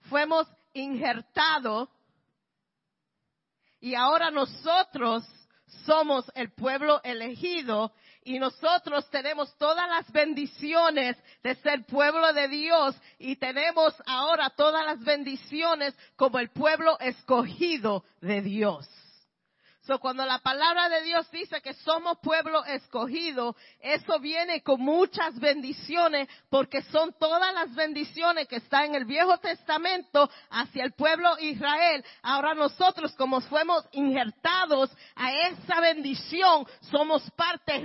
fuimos 0.08 0.48
injertados 0.72 1.88
y 3.82 3.96
ahora 3.96 4.30
nosotros 4.30 5.24
somos 5.84 6.24
el 6.36 6.52
pueblo 6.52 7.00
elegido 7.02 7.92
y 8.22 8.38
nosotros 8.38 9.10
tenemos 9.10 9.52
todas 9.58 9.88
las 9.88 10.10
bendiciones 10.12 11.16
de 11.42 11.56
ser 11.56 11.84
pueblo 11.84 12.32
de 12.32 12.46
Dios 12.46 12.94
y 13.18 13.34
tenemos 13.36 13.92
ahora 14.06 14.50
todas 14.50 14.86
las 14.86 15.00
bendiciones 15.00 15.94
como 16.14 16.38
el 16.38 16.50
pueblo 16.50 16.96
escogido 17.00 18.04
de 18.20 18.40
Dios. 18.42 18.88
So, 19.84 19.98
cuando 19.98 20.24
la 20.24 20.38
palabra 20.38 20.88
de 20.88 21.02
Dios 21.02 21.28
dice 21.32 21.60
que 21.60 21.74
somos 21.74 22.18
pueblo 22.22 22.64
escogido, 22.64 23.56
eso 23.80 24.20
viene 24.20 24.62
con 24.62 24.80
muchas 24.80 25.36
bendiciones, 25.40 26.28
porque 26.48 26.82
son 26.82 27.12
todas 27.18 27.52
las 27.52 27.74
bendiciones 27.74 28.46
que 28.46 28.56
están 28.56 28.84
en 28.84 28.94
el 28.94 29.06
Viejo 29.06 29.38
Testamento 29.38 30.30
hacia 30.50 30.84
el 30.84 30.92
pueblo 30.92 31.36
Israel. 31.40 32.04
Ahora 32.22 32.54
nosotros, 32.54 33.12
como 33.16 33.40
fuimos 33.40 33.84
injertados 33.90 34.88
a 35.16 35.32
esa 35.48 35.80
bendición, 35.80 36.64
somos 36.92 37.28
parte, 37.32 37.82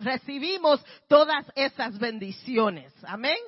recibimos 0.00 0.84
todas 1.06 1.46
esas 1.54 2.00
bendiciones. 2.00 2.92
Amén. 3.04 3.38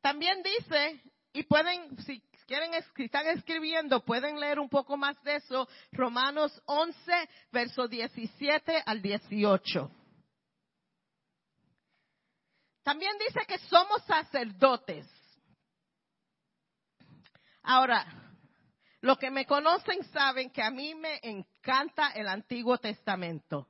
También 0.00 0.40
dice, 0.40 1.00
y 1.32 1.42
pueden, 1.42 1.98
si 2.04 2.22
quieren, 2.46 2.72
están 2.74 3.26
escribiendo, 3.28 4.04
pueden 4.04 4.38
leer 4.38 4.58
un 4.58 4.68
poco 4.68 4.96
más 4.96 5.20
de 5.22 5.36
eso. 5.36 5.68
Romanos 5.92 6.62
11, 6.66 7.28
verso 7.52 7.88
17 7.88 8.82
al 8.84 9.02
18. 9.02 9.90
También 12.82 13.12
dice 13.18 13.40
que 13.46 13.58
somos 13.58 14.02
sacerdotes. 14.04 15.06
Ahora, 17.62 18.04
los 19.00 19.18
que 19.18 19.30
me 19.30 19.46
conocen 19.46 20.04
saben 20.12 20.50
que 20.50 20.62
a 20.62 20.70
mí 20.70 20.94
me 20.94 21.18
encanta 21.22 22.10
el 22.10 22.28
Antiguo 22.28 22.76
Testamento. 22.78 23.68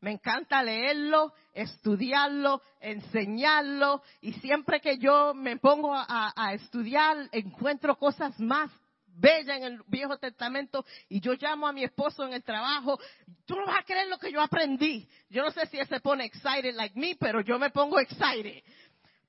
Me 0.00 0.12
encanta 0.12 0.62
leerlo, 0.62 1.34
estudiarlo, 1.52 2.62
enseñarlo 2.80 4.02
y 4.22 4.32
siempre 4.34 4.80
que 4.80 4.96
yo 4.96 5.34
me 5.34 5.58
pongo 5.58 5.92
a, 5.94 6.54
estudiar 6.54 7.28
encuentro 7.32 7.96
cosas 7.98 8.38
más 8.40 8.70
bellas 9.06 9.58
en 9.58 9.64
el 9.64 9.82
Viejo 9.88 10.16
Testamento 10.16 10.86
y 11.10 11.20
yo 11.20 11.34
llamo 11.34 11.68
a 11.68 11.72
mi 11.72 11.84
esposo 11.84 12.24
en 12.24 12.32
el 12.32 12.42
trabajo, 12.42 12.98
tú 13.44 13.56
no 13.56 13.66
vas 13.66 13.80
a 13.80 13.84
creer 13.84 14.08
lo 14.08 14.18
que 14.18 14.32
yo 14.32 14.40
aprendí. 14.40 15.06
Yo 15.28 15.42
no 15.42 15.50
sé 15.50 15.66
si 15.66 15.78
él 15.78 15.86
se 15.86 16.00
pone 16.00 16.24
excited 16.24 16.74
like 16.74 16.98
me, 16.98 17.16
pero 17.20 17.42
yo 17.42 17.58
me 17.58 17.68
pongo 17.68 18.00
excited. 18.00 18.62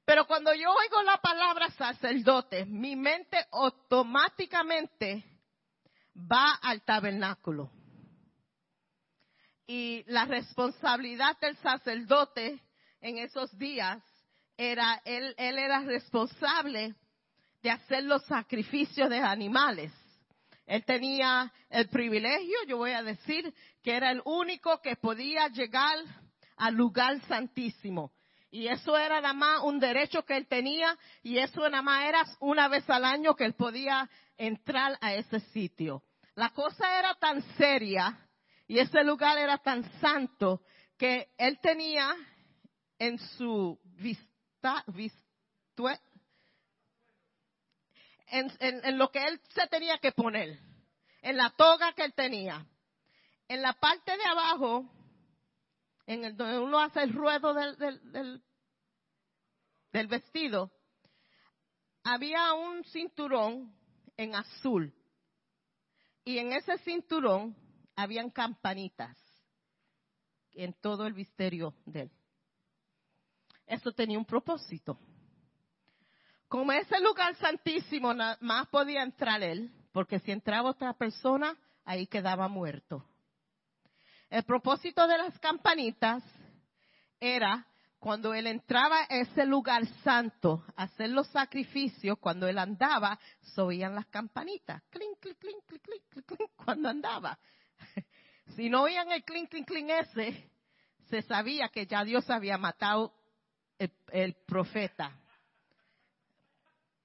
Pero 0.06 0.26
cuando 0.26 0.54
yo 0.54 0.72
oigo 0.72 1.02
la 1.04 1.18
palabra 1.18 1.70
sacerdote, 1.72 2.66
mi 2.66 2.96
mente 2.96 3.46
automáticamente 3.52 5.26
va 6.16 6.54
al 6.62 6.82
tabernáculo 6.84 7.70
y 9.72 10.04
la 10.08 10.26
responsabilidad 10.26 11.40
del 11.40 11.56
sacerdote 11.60 12.60
en 13.00 13.20
esos 13.20 13.58
días 13.58 14.04
era, 14.58 15.02
él, 15.06 15.34
era 15.38 15.80
responsable 15.80 16.94
de 17.64 17.72
hacer 17.72 18.04
los 18.04 18.22
sacrificios 18.26 19.10
de 19.10 19.20
animales. 19.20 19.94
Él 20.66 20.84
tenía 20.84 21.54
el 21.70 21.88
privilegio, 21.88 22.58
yo 22.68 22.76
voy 22.76 22.92
a 22.92 23.02
decir, 23.02 23.54
que 23.82 23.96
era 23.96 24.12
el 24.12 24.22
único 24.26 24.82
que 24.82 24.98
podía 24.98 25.48
llegar 25.48 26.00
al 26.58 26.74
lugar 26.76 27.22
santísimo. 27.30 28.12
Y 28.50 28.68
eso 28.68 28.98
era 28.98 29.22
nada 29.22 29.34
más 29.34 29.62
un 29.64 29.80
derecho 29.80 30.26
que 30.26 30.36
él 30.36 30.48
tenía 30.48 30.98
y 31.24 31.38
eso 31.38 31.62
nada 31.70 31.82
más 31.82 32.04
era 32.04 32.26
una 32.42 32.68
vez 32.68 32.90
al 32.90 33.06
año 33.06 33.38
que 33.38 33.46
él 33.46 33.54
podía 33.54 34.10
entrar 34.36 34.98
a 35.00 35.14
ese 35.14 35.40
sitio. 35.40 36.04
La 36.36 36.50
cosa 36.50 37.00
era 37.00 37.14
tan 37.16 37.42
seria 37.56 38.28
y 38.72 38.80
ese 38.80 39.04
lugar 39.04 39.38
era 39.38 39.58
tan 39.58 39.84
santo 40.00 40.62
que 40.98 41.34
él 41.38 41.60
tenía 41.60 42.16
en 42.98 43.20
su 43.20 43.78
vista, 43.84 44.86
en, 48.28 48.98
lo 48.98 49.12
que 49.12 49.26
él 49.26 49.42
se 49.50 49.68
tenía 49.68 49.98
que 49.98 50.14
poner, 50.14 50.58
en 51.22 51.36
la 51.36 51.50
toga 51.50 51.92
que 51.92 52.06
él 52.06 52.14
tenía. 52.14 52.66
En 53.50 53.62
la 53.62 53.74
parte 53.74 54.16
de 54.16 54.24
abajo, 54.24 54.90
en 56.06 56.24
el, 56.24 56.38
donde 56.38 56.58
uno 56.58 56.80
hace 56.80 57.04
el 57.04 57.12
ruedo 57.12 57.54
del, 57.54 57.76
del, 57.78 58.42
del 59.92 60.08
vestido, 60.08 60.72
había 62.06 62.54
un 62.54 62.86
cinturón 62.86 63.76
en 64.16 64.34
azul. 64.34 64.94
Y 66.24 66.38
en 66.38 66.54
ese 66.54 66.78
cinturón 66.78 67.54
habían 68.02 68.30
campanitas 68.30 69.18
en 70.54 70.74
todo 70.74 71.08
el 71.08 71.14
misterio 71.14 71.74
de 71.86 72.02
él. 72.02 72.12
Eso 73.66 73.92
tenía 73.92 74.18
un 74.18 74.26
propósito. 74.26 74.98
Como 76.48 76.72
ese 76.74 77.00
lugar 77.00 77.36
santísimo 77.36 78.14
más 78.42 78.68
podía 78.68 79.04
entrar 79.04 79.42
él, 79.42 79.72
porque 79.94 80.20
si 80.20 80.32
entraba 80.32 80.72
otra 80.72 80.94
persona, 80.94 81.58
ahí 81.86 82.08
quedaba 82.08 82.48
muerto. 82.50 83.06
El 84.30 84.44
propósito 84.44 85.08
de 85.08 85.18
las 85.18 85.38
campanitas 85.40 86.24
era 87.20 87.68
cuando 88.00 88.34
él 88.34 88.48
entraba 88.48 89.02
a 89.02 89.20
ese 89.20 89.46
lugar 89.46 89.86
santo 90.04 90.66
hacer 90.76 91.10
los 91.10 91.28
sacrificios, 91.28 92.18
cuando 92.20 92.48
él 92.48 92.58
andaba, 92.58 93.20
se 93.42 93.62
oían 93.62 93.94
las 93.94 94.08
campanitas, 94.08 94.82
clink, 94.90 95.20
clink, 95.20 95.38
clink, 95.38 95.64
clink, 95.84 96.26
clink, 96.26 96.52
cuando 96.56 96.90
andaba. 96.90 97.38
Si 98.56 98.70
no 98.70 98.84
oían 98.84 99.10
el 99.12 99.24
clink, 99.24 99.50
clink, 99.50 99.66
clink 99.66 99.90
ese, 99.90 100.52
se 101.10 101.22
sabía 101.22 101.70
que 101.70 101.86
ya 101.86 102.04
Dios 102.04 102.30
había 102.30 102.58
matado 102.58 103.14
el, 104.12 104.34
profeta. 104.46 105.18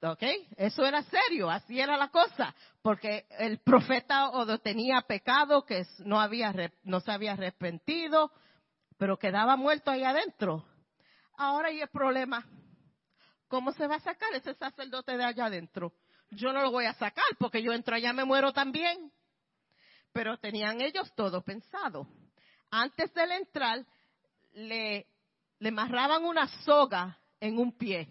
¿Ok? 0.03 0.23
Eso 0.57 0.85
era 0.85 1.03
serio, 1.05 1.51
así 1.51 1.81
era 1.81 1.97
la 1.97 2.09
cosa, 2.09 2.55
porque 2.83 3.27
el 3.39 3.59
profeta 3.59 4.31
o 4.31 4.59
tenía 4.59 5.01
pecado 5.03 5.65
que 5.65 5.85
no, 6.01 6.21
había, 6.21 6.53
no 6.85 7.01
se 7.01 7.13
había 7.13 7.33
arrepentido, 7.33 8.31
pero 8.99 9.19
quedaba 9.19 9.57
muerto 9.57 9.91
ahí 9.91 10.05
adentro. 10.05 10.65
Ahora 11.37 11.69
hay 11.69 11.81
el 11.81 11.89
problema. 11.89 12.45
¿Cómo 13.49 13.73
se 13.73 13.87
va 13.87 13.97
a 13.97 14.01
sacar 14.01 14.33
ese 14.35 14.55
sacerdote 14.55 15.17
de 15.17 15.25
allá 15.25 15.47
adentro? 15.47 15.93
Yo 16.31 16.53
no 16.53 16.63
lo 16.63 16.71
voy 16.71 16.87
a 16.87 16.95
sacar 16.95 17.25
porque 17.39 17.63
yo 17.63 17.73
entro 17.73 17.95
allá 17.95 18.13
me 18.13 18.25
muero 18.25 18.53
también 18.53 19.13
pero 20.17 20.39
tenían 20.39 20.81
ellos 20.81 21.13
todo 21.15 21.43
pensado. 21.43 22.09
Antes 22.71 23.13
de 23.13 23.23
entrar, 23.35 23.85
le, 24.55 25.07
le 25.59 25.69
amarraban 25.69 26.25
una 26.25 26.49
soga 26.63 27.19
en 27.39 27.59
un 27.59 27.77
pie. 27.77 28.09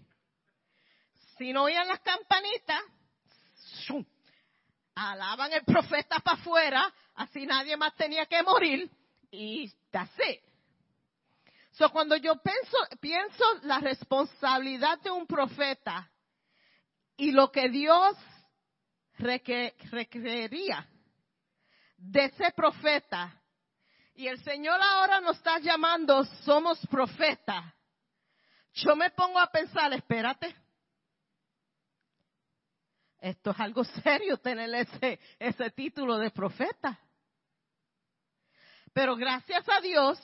Si 1.36 1.52
no 1.52 1.64
oían 1.64 1.88
las 1.88 2.02
campanitas, 2.02 2.80
alaban 4.94 5.52
el 5.54 5.64
profeta 5.66 6.20
para 6.20 6.40
afuera, 6.40 6.94
así 7.16 7.48
nadie 7.48 7.76
más 7.76 7.96
tenía 7.96 8.28
que 8.28 8.44
morir, 8.44 8.88
y 9.32 9.74
así. 9.92 10.40
So, 11.72 11.90
cuando 11.90 12.18
yo 12.18 12.40
pienso, 13.02 13.48
la 13.64 13.80
responsabilidad 13.80 15.00
de 15.00 15.10
un 15.10 15.26
profeta 15.26 16.08
y 17.18 17.32
lo 17.32 17.52
que 17.52 17.68
Dios 17.68 18.16
requeriría 19.18 20.88
de 21.98 22.26
ese 22.26 22.52
profeta. 22.52 23.42
Y 24.14 24.28
el 24.28 24.42
Señor 24.44 24.80
ahora 24.82 25.20
nos 25.22 25.38
está 25.38 25.60
llamando, 25.60 26.24
somos 26.44 26.80
profeta. 26.88 27.76
Yo 28.74 28.96
me 28.96 29.10
pongo 29.12 29.40
a 29.40 29.48
pensar, 29.48 29.92
espérate. 29.94 30.56
Esto 33.20 33.52
es 33.52 33.60
algo 33.60 33.84
serio 34.04 34.38
tener 34.38 34.74
ese, 34.76 35.20
ese 35.40 35.70
título 35.72 36.18
de 36.18 36.32
profeta. 36.32 37.00
Pero 38.94 39.16
gracias 39.16 39.68
a 39.68 39.82
Dios 39.82 40.20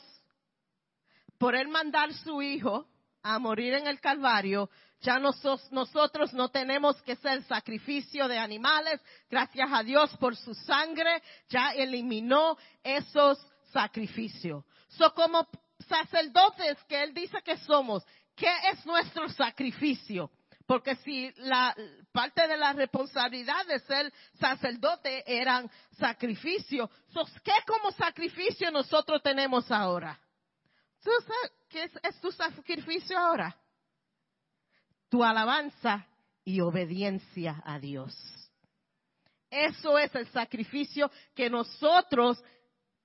por 1.37 1.55
él 1.55 1.67
mandar 1.67 2.13
su 2.13 2.41
hijo 2.41 2.87
a 3.23 3.39
morir 3.39 3.73
en 3.73 3.87
el 3.87 3.99
Calvario, 3.99 4.69
ya 5.01 5.19
nosotros 5.19 6.33
no 6.33 6.49
tenemos 6.49 7.01
que 7.01 7.15
ser 7.15 7.43
sacrificio 7.43 8.27
de 8.27 8.37
animales. 8.37 9.01
Gracias 9.29 9.69
a 9.71 9.83
Dios 9.83 10.15
por 10.17 10.35
su 10.35 10.53
sangre, 10.53 11.21
ya 11.49 11.71
eliminó 11.71 12.57
esos 12.83 13.39
sacrificios. 13.71 14.63
So 14.89 15.13
como 15.13 15.47
sacerdotes 15.87 16.77
que 16.87 17.01
Él 17.01 17.13
dice 17.13 17.41
que 17.43 17.57
somos, 17.57 18.05
¿qué 18.35 18.51
es 18.71 18.85
nuestro 18.85 19.27
sacrificio? 19.29 20.31
Porque 20.67 20.95
si 20.97 21.33
la 21.37 21.75
parte 22.13 22.47
de 22.47 22.55
la 22.55 22.71
responsabilidad 22.71 23.65
de 23.65 23.79
ser 23.79 24.13
sacerdote 24.39 25.23
eran 25.25 25.69
sacrificio, 25.97 26.89
¿qué 27.43 27.53
como 27.67 27.91
sacrificio 27.91 28.71
nosotros 28.71 29.21
tenemos 29.21 29.69
ahora? 29.71 30.17
¿Qué 31.67 31.89
es 32.03 32.21
tu 32.21 32.31
sacrificio 32.31 33.17
ahora? 33.17 33.55
Tu 35.11 35.21
alabanza 35.25 36.07
y 36.45 36.61
obediencia 36.61 37.61
a 37.65 37.79
Dios. 37.79 38.15
Eso 39.49 39.99
es 39.99 40.15
el 40.15 40.25
sacrificio 40.27 41.11
que 41.35 41.49
nosotros 41.49 42.41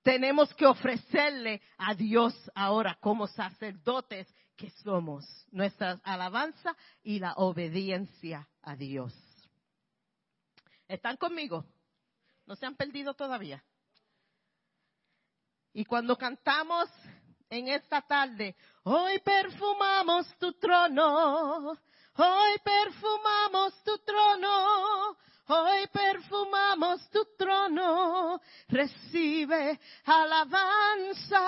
tenemos 0.01 0.53
que 0.53 0.65
ofrecerle 0.65 1.61
a 1.77 1.93
Dios 1.93 2.33
ahora 2.55 2.97
como 3.01 3.27
sacerdotes 3.27 4.33
que 4.55 4.69
somos. 4.69 5.25
Nuestra 5.51 5.99
alabanza 6.01 6.77
y 7.03 7.19
la 7.19 7.33
obediencia 7.33 8.47
a 8.61 8.77
Dios. 8.77 9.13
¿Están 10.87 11.17
conmigo? 11.17 11.65
¿No 12.45 12.55
se 12.55 12.65
han 12.65 12.77
perdido 12.77 13.15
todavía? 13.15 13.61
Y 15.73 15.83
cuando 15.83 16.17
cantamos 16.17 16.89
en 17.49 17.67
esta 17.67 18.01
tarde, 18.01 18.55
hoy 18.83 19.19
perfumamos 19.19 20.33
tu 20.37 20.53
trono, 20.53 21.77
hoy 22.17 22.57
perfumamos 22.63 23.83
tu 23.83 23.97
trono, 23.99 25.17
Hoy 25.49 25.87
perfumamos 25.93 27.09
tu 27.09 27.25
trono, 27.37 28.41
recibe 28.67 29.79
alabanza. 30.03 31.39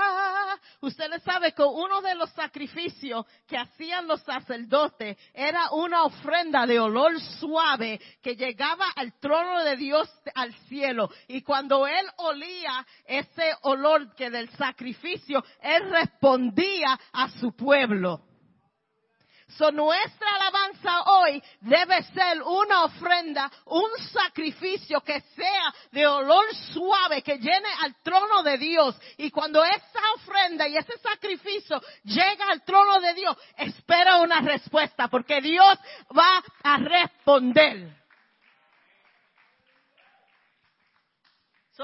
Ustedes 0.79 1.21
saben 1.21 1.51
que 1.51 1.63
uno 1.63 2.01
de 2.01 2.15
los 2.15 2.29
sacrificios 2.29 3.25
que 3.45 3.58
hacían 3.58 4.08
los 4.08 4.21
sacerdotes 4.21 5.17
era 5.34 5.71
una 5.71 6.03
ofrenda 6.05 6.65
de 6.65 6.79
olor 6.79 7.19
suave 7.19 7.99
que 8.21 8.38
llegaba 8.38 8.86
al 8.95 9.19
trono 9.19 9.65
de 9.65 9.75
Dios 9.75 10.10
al 10.34 10.53
cielo. 10.69 11.10
Y 11.27 11.41
cuando 11.41 11.86
él 11.86 12.05
olía 12.19 12.88
ese 13.05 13.53
olor 13.63 14.15
que 14.15 14.29
del 14.29 14.49
sacrificio, 14.51 15.43
él 15.62 15.89
respondía 15.89 16.97
a 17.12 17.29
su 17.32 17.51
pueblo. 17.51 18.28
So, 19.57 19.71
nuestra 19.71 20.35
alabanza 20.35 21.03
hoy 21.03 21.41
debe 21.62 22.03
ser 22.03 22.41
una 22.43 22.83
ofrenda, 22.83 23.51
un 23.65 23.89
sacrificio 24.12 25.01
que 25.01 25.19
sea 25.21 25.73
de 25.91 26.05
olor 26.05 26.45
suave, 26.73 27.21
que 27.23 27.38
llene 27.38 27.69
al 27.81 27.95
trono 28.03 28.43
de 28.43 28.57
Dios. 28.57 28.95
Y 29.17 29.31
cuando 29.31 29.63
esa 29.63 29.99
ofrenda 30.15 30.67
y 30.67 30.77
ese 30.77 30.97
sacrificio 30.99 31.81
llega 32.03 32.45
al 32.49 32.63
trono 32.63 32.99
de 32.99 33.13
Dios, 33.15 33.35
espera 33.57 34.17
una 34.17 34.39
respuesta, 34.41 35.07
porque 35.07 35.41
Dios 35.41 35.77
va 36.15 36.43
a 36.63 36.77
responder. 36.77 37.99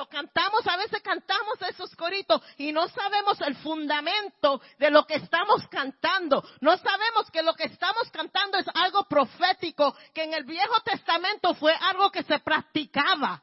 Cantamos, 0.08 0.68
a 0.68 0.76
veces 0.76 1.02
cantamos 1.02 1.62
esos 1.70 1.96
coritos 1.96 2.42
y 2.58 2.74
no 2.74 2.88
sabemos 2.90 3.40
el 3.40 3.56
fundamento 3.56 4.62
de 4.78 4.92
lo 4.92 5.06
que 5.06 5.16
estamos 5.16 5.66
cantando. 5.70 6.44
No 6.60 6.76
sabemos 6.78 7.32
que 7.32 7.42
lo 7.42 7.54
que 7.54 7.64
estamos 7.64 8.10
cantando 8.12 8.58
es 8.58 8.66
algo 8.74 9.06
profético, 9.06 9.96
que 10.14 10.24
en 10.24 10.34
el 10.34 10.44
Viejo 10.44 10.82
Testamento 10.82 11.54
fue 11.56 11.74
algo 11.74 12.12
que 12.12 12.24
se 12.24 12.40
practicaba. 12.40 13.42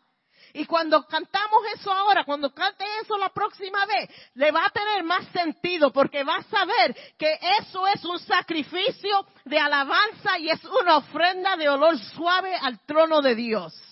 Y 0.55 0.67
cuando 0.67 1.07
cantamos 1.07 1.63
eso 1.75 1.91
ahora, 1.91 2.25
cuando 2.25 2.53
cante 2.53 2.85
eso 3.01 3.17
la 3.17 3.31
próxima 3.31 3.87
vez, 3.87 4.11
le 4.35 4.51
va 4.51 4.67
a 4.67 4.71
tener 4.71 5.03
más 5.03 5.27
sentido 5.29 5.91
porque 5.91 6.25
va 6.25 6.37
a 6.37 6.43
saber 6.43 6.95
que 7.17 7.39
eso 7.59 7.87
es 7.87 8.05
un 8.05 8.19
sacrificio 8.19 9.27
de 9.47 9.59
alabanza 9.59 10.39
y 10.39 10.51
es 10.51 10.63
una 10.65 10.99
ofrenda 10.99 11.57
de 11.57 11.71
olor 11.71 11.99
suave 11.99 12.55
al 12.55 12.79
trono 12.81 13.23
de 13.23 13.35
Dios. 13.35 13.92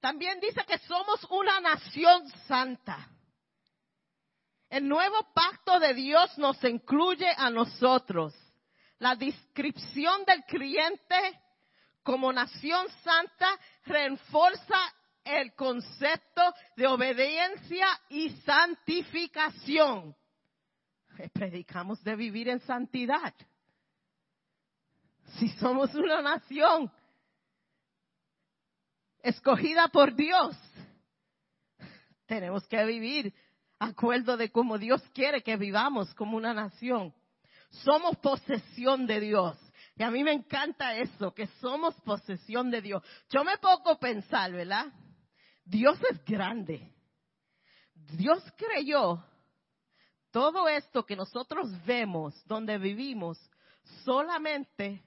También 0.00 0.40
dice 0.40 0.64
que 0.66 0.78
somos 0.78 1.24
una 1.30 1.60
nación 1.60 2.26
santa. 2.46 3.08
El 4.70 4.88
nuevo 4.88 5.32
pacto 5.34 5.78
de 5.78 5.94
Dios 5.94 6.38
nos 6.38 6.62
incluye 6.64 7.28
a 7.36 7.50
nosotros. 7.50 8.34
La 8.98 9.14
descripción 9.14 10.24
del 10.24 10.44
creyente 10.44 11.40
como 12.02 12.32
nación 12.32 12.86
santa 13.02 13.58
refuerza 13.84 14.78
el 15.24 15.54
concepto 15.54 16.42
de 16.76 16.86
obediencia 16.86 17.86
y 18.08 18.30
santificación. 18.42 20.16
Predicamos 21.32 22.02
de 22.02 22.16
vivir 22.16 22.48
en 22.48 22.60
santidad. 22.60 23.34
Si 25.38 25.48
somos 25.50 25.94
una 25.94 26.22
nación 26.22 26.90
escogida 29.22 29.88
por 29.88 30.14
Dios, 30.14 30.56
tenemos 32.26 32.66
que 32.66 32.84
vivir 32.84 33.34
acuerdo 33.78 34.36
de 34.36 34.50
cómo 34.50 34.78
Dios 34.78 35.02
quiere 35.14 35.42
que 35.42 35.56
vivamos 35.56 36.14
como 36.14 36.36
una 36.36 36.54
nación. 36.54 37.14
Somos 37.70 38.16
posesión 38.18 39.06
de 39.06 39.20
Dios. 39.20 39.58
Y 39.96 40.02
a 40.02 40.10
mí 40.10 40.22
me 40.22 40.32
encanta 40.32 40.96
eso, 40.96 41.34
que 41.34 41.46
somos 41.60 41.94
posesión 42.02 42.70
de 42.70 42.80
Dios. 42.80 43.02
Yo 43.30 43.44
me 43.44 43.58
pongo 43.58 43.98
pensar, 43.98 44.52
¿verdad? 44.52 44.86
Dios 45.64 45.98
es 46.10 46.24
grande. 46.24 46.92
Dios 47.94 48.42
creyó 48.56 49.22
todo 50.30 50.68
esto 50.68 51.04
que 51.04 51.16
nosotros 51.16 51.70
vemos 51.84 52.34
donde 52.46 52.78
vivimos 52.78 53.38
solamente 54.04 55.02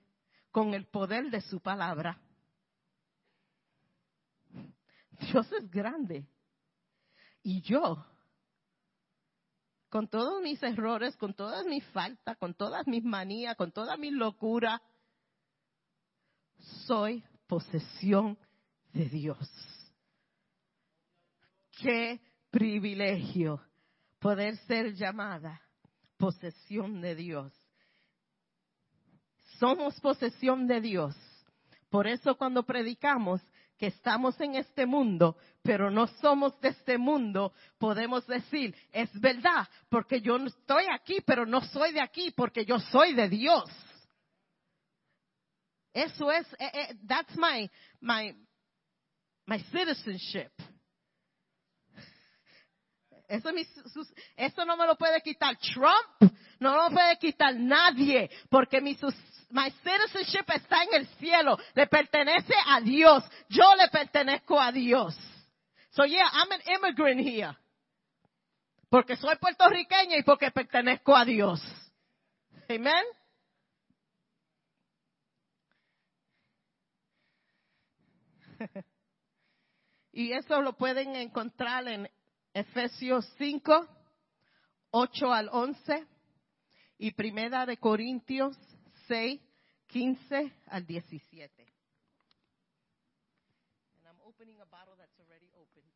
con 0.52 0.73
el 0.73 0.86
poder 0.86 1.30
de 1.30 1.41
su 1.41 1.60
palabra. 1.60 2.19
Dios 5.19 5.52
es 5.52 5.69
grande. 5.69 6.28
Y 7.41 7.62
yo, 7.62 8.06
con 9.89 10.08
todos 10.08 10.41
mis 10.41 10.62
errores, 10.63 11.15
con 11.17 11.34
todas 11.34 11.65
mis 11.65 11.84
faltas, 11.88 12.38
con 12.38 12.54
todas 12.54 12.88
mis 12.88 13.04
manías, 13.04 13.56
con 13.56 13.71
toda 13.71 13.97
mi 13.97 14.12
locura, 14.12 14.82
soy 16.88 17.23
posesión 17.47 18.38
de 18.93 19.06
Dios. 19.10 19.49
Qué 21.82 22.21
privilegio 22.49 23.62
poder 24.19 24.56
ser 24.65 24.93
llamada 24.93 25.62
posesión 26.17 27.02
de 27.02 27.15
Dios. 27.15 27.52
Somos 29.60 29.99
posesión 29.99 30.67
de 30.67 30.80
Dios. 30.80 31.15
Por 31.89 32.08
eso 32.08 32.36
cuando 32.38 32.63
predicamos 32.63 33.41
que 33.77 33.88
estamos 33.88 34.39
en 34.39 34.55
este 34.55 34.86
mundo, 34.86 35.38
pero 35.62 35.89
no 35.89 36.07
somos 36.07 36.59
de 36.62 36.69
este 36.69 36.97
mundo, 36.97 37.53
podemos 37.77 38.25
decir, 38.27 38.75
es 38.91 39.09
verdad, 39.19 39.67
porque 39.89 40.21
yo 40.21 40.38
estoy 40.38 40.86
aquí, 40.93 41.21
pero 41.25 41.45
no 41.45 41.62
soy 41.62 41.93
de 41.93 42.01
aquí, 42.01 42.31
porque 42.31 42.65
yo 42.65 42.79
soy 42.79 43.13
de 43.13 43.29
Dios. 43.29 43.63
Eso 45.93 46.31
es, 46.31 46.51
eh, 46.53 46.71
eh, 46.73 46.95
that's 47.07 47.36
my, 47.38 47.69
my, 48.01 48.36
my 49.45 49.59
citizenship. 49.71 50.51
Eso, 53.27 53.49
eso, 54.36 54.65
no 54.65 54.77
me 54.77 54.86
lo 54.86 54.95
puede 54.95 55.21
quitar 55.21 55.57
Trump, 55.57 56.33
no 56.59 56.75
lo 56.75 56.89
puede 56.93 57.17
quitar 57.17 57.55
nadie, 57.55 58.29
porque 58.49 58.81
mi, 58.81 58.95
My 59.53 59.69
citizenship 59.83 60.49
está 60.49 60.83
en 60.83 60.95
el 60.95 61.07
cielo. 61.19 61.59
Le 61.75 61.85
pertenece 61.85 62.55
a 62.65 62.81
Dios. 62.81 63.23
Yo 63.49 63.75
le 63.75 63.87
pertenezco 63.89 64.59
a 64.59 64.71
Dios. 64.71 65.15
So 65.91 66.05
yeah, 66.05 66.27
I'm 66.33 66.51
an 66.51 66.61
immigrant 66.65 67.19
here. 67.19 67.55
Porque 68.89 69.15
soy 69.15 69.35
puertorriqueña 69.35 70.17
y 70.17 70.23
porque 70.23 70.49
pertenezco 70.49 71.15
a 71.15 71.23
Dios. 71.23 71.61
Amen. 72.67 73.05
y 80.13 80.33
eso 80.33 80.63
lo 80.63 80.73
pueden 80.73 81.15
encontrar 81.15 81.87
en 81.87 82.09
Efesios 82.55 83.31
5, 83.37 83.87
8 84.89 85.31
al 85.31 85.49
11 85.51 86.07
y 86.97 87.11
Primera 87.11 87.67
de 87.67 87.77
Corintios 87.77 88.57
6, 89.07 89.41
15 89.87 90.53
al 90.67 90.85
17. 90.85 91.61
And 93.95 94.07
I'm 94.07 94.19
opening 94.25 94.59
a 94.61 94.65
bottle 94.65 94.95
that's 94.97 95.19
already 95.19 95.49
opened. 95.55 95.91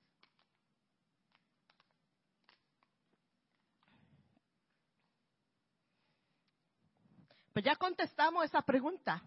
Pues 7.53 7.65
ya 7.65 7.75
contestamos 7.75 8.45
esa 8.45 8.61
pregunta. 8.61 9.23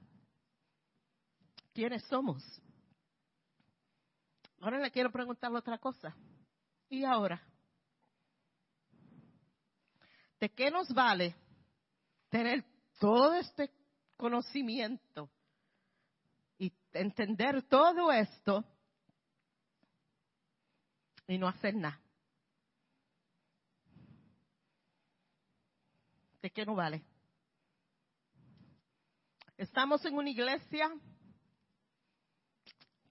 ¿Quiénes 1.73 2.05
somos? 2.05 2.43
Ahora 4.61 4.79
le 4.79 4.91
quiero 4.91 5.11
preguntar 5.11 5.53
otra 5.53 5.79
cosa. 5.79 6.15
¿Y 6.89 7.05
ahora? 7.05 7.43
¿De 10.39 10.49
qué 10.51 10.71
nos 10.71 10.93
vale 10.95 11.35
tener 12.29 12.65
todo 13.01 13.33
este 13.33 13.73
conocimiento 14.19 15.31
y 16.59 16.71
entender 16.93 17.63
todo 17.63 18.13
esto 18.13 18.63
y 21.27 21.39
no 21.39 21.49
hacer 21.49 21.75
nada. 21.75 21.99
¿De 26.43 26.51
qué 26.51 26.67
no 26.67 26.75
vale? 26.75 27.03
Estamos 29.57 30.05
en 30.05 30.15
una 30.15 30.29
iglesia 30.29 30.91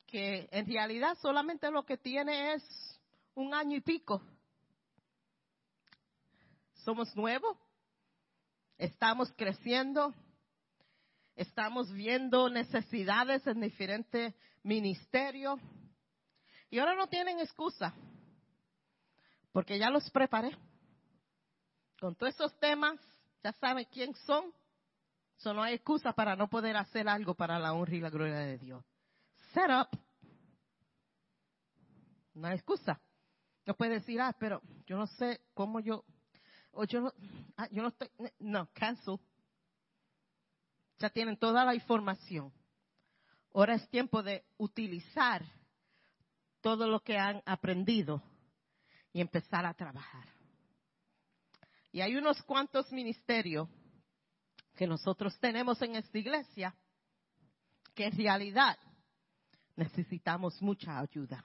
que 0.05 0.47
en 0.51 0.67
realidad 0.67 1.17
solamente 1.19 1.71
lo 1.71 1.83
que 1.83 1.97
tiene 1.97 2.53
es 2.53 2.63
un 3.33 3.55
año 3.55 3.75
y 3.75 3.81
pico. 3.81 4.21
Somos 6.85 7.15
nuevos, 7.15 7.57
estamos 8.79 9.31
creciendo, 9.33 10.15
estamos 11.35 11.91
viendo 11.91 12.49
necesidades 12.49 13.45
en 13.45 13.61
diferentes 13.61 14.33
ministerios 14.63 15.59
y 16.71 16.79
ahora 16.79 16.95
no 16.95 17.07
tienen 17.07 17.39
excusa 17.39 17.93
porque 19.51 19.77
ya 19.77 19.89
los 19.89 20.09
preparé. 20.11 20.57
Con 21.99 22.15
todos 22.15 22.33
esos 22.33 22.57
temas, 22.59 22.97
ya 23.43 23.51
saben 23.53 23.85
quién 23.91 24.13
son, 24.25 24.53
eso 25.37 25.53
no 25.53 25.61
hay 25.61 25.75
excusa 25.75 26.13
para 26.13 26.35
no 26.35 26.49
poder 26.49 26.77
hacer 26.77 27.09
algo 27.09 27.33
para 27.33 27.59
la 27.59 27.73
honra 27.73 27.95
y 27.95 27.99
la 27.99 28.09
gloria 28.09 28.39
de 28.39 28.57
Dios. 28.57 28.85
Set 29.53 29.69
up. 29.69 29.89
No 32.33 32.47
hay 32.47 32.55
excusa. 32.55 33.01
No 33.65 33.73
puede 33.73 33.95
decir, 33.95 34.21
ah, 34.21 34.33
pero 34.39 34.61
yo 34.85 34.97
no 34.97 35.07
sé 35.07 35.41
cómo 35.53 35.79
yo, 35.79 36.05
o 36.71 36.83
yo 36.85 37.01
no, 37.01 37.13
ah, 37.57 37.67
yo 37.71 37.81
no 37.81 37.89
estoy, 37.89 38.09
no, 38.39 38.69
cancel. 38.73 39.19
Ya 40.99 41.09
tienen 41.09 41.37
toda 41.37 41.63
la 41.63 41.73
información. 41.73 42.51
Ahora 43.53 43.75
es 43.75 43.89
tiempo 43.89 44.21
de 44.21 44.45
utilizar 44.57 45.43
todo 46.61 46.87
lo 46.87 46.99
que 47.01 47.17
han 47.17 47.41
aprendido 47.45 48.21
y 49.13 49.21
empezar 49.21 49.65
a 49.65 49.73
trabajar. 49.73 50.27
Y 51.91 52.01
hay 52.01 52.15
unos 52.15 52.41
cuantos 52.43 52.91
ministerios 52.91 53.67
que 54.75 54.85
nosotros 54.85 55.37
tenemos 55.39 55.81
en 55.81 55.95
esta 55.95 56.17
iglesia, 56.17 56.75
que 57.95 58.05
en 58.05 58.17
realidad 58.17 58.77
necesitamos 59.75 60.61
mucha 60.61 60.99
ayuda. 60.99 61.43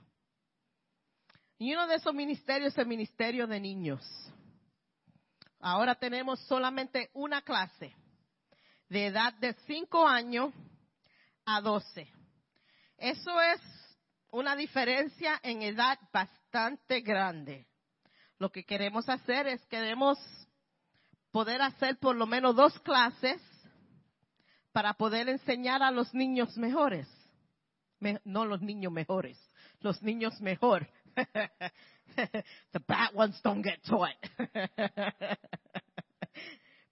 Y 1.59 1.73
uno 1.73 1.87
de 1.87 1.97
esos 1.97 2.15
ministerios 2.15 2.73
es 2.73 2.79
el 2.79 2.87
ministerio 2.87 3.47
de 3.47 3.61
niños. 3.61 4.05
Ahora 5.67 5.95
tenemos 5.95 6.41
solamente 6.41 7.09
una 7.15 7.41
clase 7.41 7.97
de 8.91 9.07
edad 9.07 9.33
de 9.33 9.55
5 9.67 10.07
años 10.07 10.53
a 11.47 11.63
12. 11.63 12.07
Eso 12.99 13.41
es 13.41 13.63
una 14.31 14.57
diferencia 14.57 15.41
en 15.43 15.63
edad 15.63 15.99
bastante 16.13 17.01
grande. 17.01 17.67
Lo 18.39 18.53
que 18.53 18.67
queremos 18.67 19.09
hacer 19.09 19.47
es 19.47 19.65
queremos 19.65 20.19
poder 21.31 21.63
hacer 21.63 21.97
por 21.99 22.15
lo 22.15 22.27
menos 22.27 22.55
dos 22.55 22.79
clases 22.81 23.41
para 24.71 24.93
poder 24.93 25.31
enseñar 25.31 25.83
a 25.83 25.91
los 25.91 26.13
niños 26.13 26.59
mejores. 26.59 27.09
no 28.25 28.45
los 28.45 28.61
niños 28.61 28.93
mejores, 28.93 29.41
los 29.81 30.03
niños 30.03 30.39
mejor. 30.43 30.87
The 32.73 32.81
bad 32.87 33.15
ones 33.15 33.41
don't 33.43 33.63
get 33.63 33.83
taught. 33.85 34.17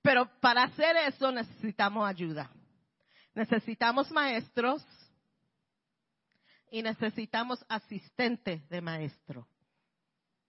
Pero 0.03 0.29
para 0.41 0.65
hacer 0.65 0.97
eso 1.09 1.31
necesitamos 1.31 2.09
ayuda. 2.09 2.51
Necesitamos 3.35 4.11
maestros 4.11 4.85
y 6.71 6.83
necesitamos 6.83 7.65
asistentes 7.69 8.69
de 8.69 8.81
maestro. 8.81 9.47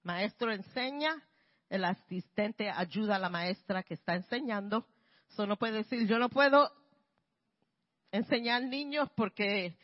Maestro 0.03 0.51
enseña, 0.51 1.21
el 1.69 1.85
asistente 1.85 2.69
ayuda 2.69 3.15
a 3.15 3.19
la 3.19 3.29
maestra 3.29 3.83
que 3.83 3.93
está 3.93 4.15
enseñando. 4.15 4.87
Eso 5.29 5.45
no 5.45 5.57
puede 5.57 5.77
decir, 5.77 6.07
yo 6.07 6.19
no 6.19 6.29
puedo 6.29 6.71
enseñar 8.11 8.63
niños 8.63 9.09
porque 9.15 9.77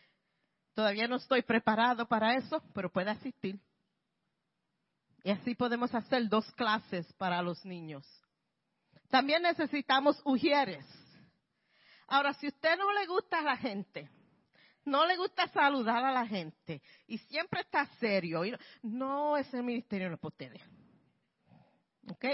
todavía 0.74 1.08
no 1.08 1.18
estoy 1.18 1.42
preparado 1.42 2.08
para 2.08 2.36
eso, 2.36 2.64
pero 2.74 2.92
puede 2.92 3.12
asistir. 3.12 3.60
Y 5.24 5.32
así 5.32 5.56
podemos 5.56 5.94
hacer 5.94 6.28
dos 6.30 6.50
clases 6.54 7.12
para 7.14 7.42
los 7.42 7.64
niños. 7.66 8.06
También 9.10 9.42
necesitamos 9.42 10.22
ujieres. 10.24 10.86
Ahora, 12.08 12.34
si 12.34 12.48
usted 12.48 12.78
no 12.78 12.92
le 12.94 13.06
gusta 13.06 13.40
a 13.40 13.44
la 13.44 13.58
gente, 13.58 14.10
no 14.86 15.06
le 15.06 15.18
gusta 15.18 15.48
saludar 15.50 16.04
a 16.04 16.12
la 16.12 16.26
gente 16.26 16.82
y 17.08 17.18
siempre 17.18 17.62
está 17.62 17.86
serio, 18.00 18.42
no, 18.82 19.38
ese 19.38 19.62
ministerio 19.62 20.10
no 20.10 20.16
es 20.16 20.20
para 20.20 20.30
ustedes. 20.30 20.62
¿Ok? 22.10 22.26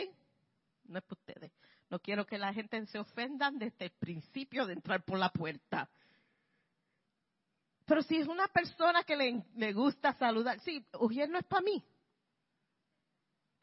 No 0.85 0.99
es 0.99 1.03
para 1.03 1.19
ustedes. 1.19 1.51
No 1.89 1.99
quiero 1.99 2.25
que 2.25 2.37
la 2.37 2.53
gente 2.53 2.85
se 2.87 2.99
ofendan 2.99 3.57
desde 3.57 3.85
el 3.85 3.91
principio 3.91 4.65
de 4.65 4.73
entrar 4.73 5.03
por 5.03 5.19
la 5.19 5.29
puerta. 5.29 5.89
Pero 7.85 8.01
si 8.01 8.17
es 8.17 8.27
una 8.27 8.47
persona 8.47 9.03
que 9.03 9.15
le, 9.15 9.73
gusta 9.73 10.13
saludar, 10.13 10.59
sí, 10.61 10.85
Ujier 10.99 11.29
no 11.29 11.37
es 11.37 11.45
para 11.45 11.61
mí. 11.61 11.83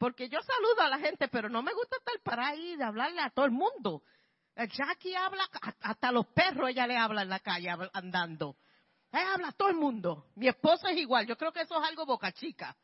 Porque 0.03 0.27
yo 0.27 0.41
saludo 0.41 0.81
a 0.81 0.89
la 0.89 0.99
gente, 0.99 1.29
pero 1.29 1.47
no 1.47 1.63
me 1.63 1.71
gusta 1.73 1.95
estar 1.95 2.19
para 2.25 2.47
ahí 2.47 2.75
de 2.75 2.83
hablarle 2.83 3.21
a 3.21 3.29
todo 3.29 3.45
el 3.45 3.51
mundo. 3.51 4.03
Jackie 4.53 5.15
habla, 5.15 5.47
hasta 5.79 6.11
los 6.11 6.27
perros 6.27 6.69
ella 6.69 6.85
le 6.85 6.97
habla 6.97 7.21
en 7.21 7.29
la 7.29 7.39
calle 7.39 7.69
andando. 7.93 8.57
Ella 9.13 9.35
habla 9.35 9.47
a 9.47 9.51
todo 9.53 9.69
el 9.69 9.75
mundo. 9.75 10.25
Mi 10.35 10.49
esposo 10.49 10.89
es 10.89 10.97
igual. 10.97 11.25
Yo 11.25 11.37
creo 11.37 11.53
que 11.53 11.61
eso 11.61 11.81
es 11.81 11.87
algo 11.87 12.05
boca 12.05 12.33
chica 12.33 12.75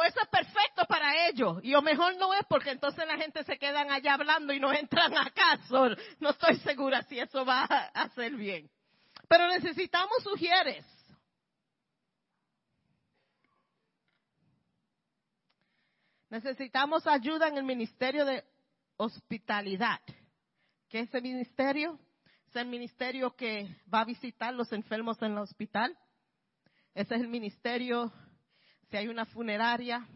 eso 0.00 0.20
es 0.22 0.28
perfecto 0.28 0.84
para 0.88 1.28
ellos. 1.28 1.58
Y 1.62 1.70
lo 1.70 1.82
mejor 1.82 2.16
no 2.16 2.32
es 2.32 2.44
porque 2.48 2.70
entonces 2.70 3.06
la 3.06 3.16
gente 3.16 3.44
se 3.44 3.58
quedan 3.58 3.90
allá 3.90 4.14
hablando 4.14 4.52
y 4.52 4.60
no 4.60 4.72
entran 4.72 5.16
acá. 5.16 5.60
no 6.18 6.30
estoy 6.30 6.56
segura 6.60 7.02
si 7.02 7.18
eso 7.18 7.44
va 7.44 7.64
a 7.68 8.02
hacer 8.02 8.34
bien. 8.34 8.70
Pero 9.28 9.46
necesitamos 9.48 10.22
sugieres. 10.22 10.84
Necesitamos 16.32 17.06
ayuda 17.06 17.48
en 17.48 17.58
el 17.58 17.62
ministerio 17.62 18.24
de 18.24 18.42
hospitalidad. 18.96 20.00
¿Qué 20.88 21.00
es 21.00 21.10
ese 21.10 21.20
ministerio? 21.20 22.00
Es 22.48 22.56
el 22.56 22.68
ministerio 22.68 23.36
que 23.36 23.68
va 23.92 24.00
a 24.00 24.06
visitar 24.06 24.54
los 24.54 24.72
enfermos 24.72 25.20
en 25.20 25.32
el 25.32 25.38
hospital. 25.40 25.94
Ese 26.94 27.16
es 27.16 27.20
el 27.20 27.28
ministerio 27.28 28.10
si 28.88 28.96
hay 28.96 29.08
una 29.08 29.26
funeraria, 29.26 30.08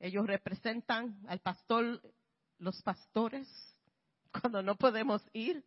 ellos 0.00 0.26
representan 0.26 1.20
al 1.28 1.40
pastor, 1.40 2.00
los 2.56 2.80
pastores, 2.80 3.46
cuando 4.40 4.62
no 4.62 4.76
podemos 4.76 5.20
ir. 5.34 5.62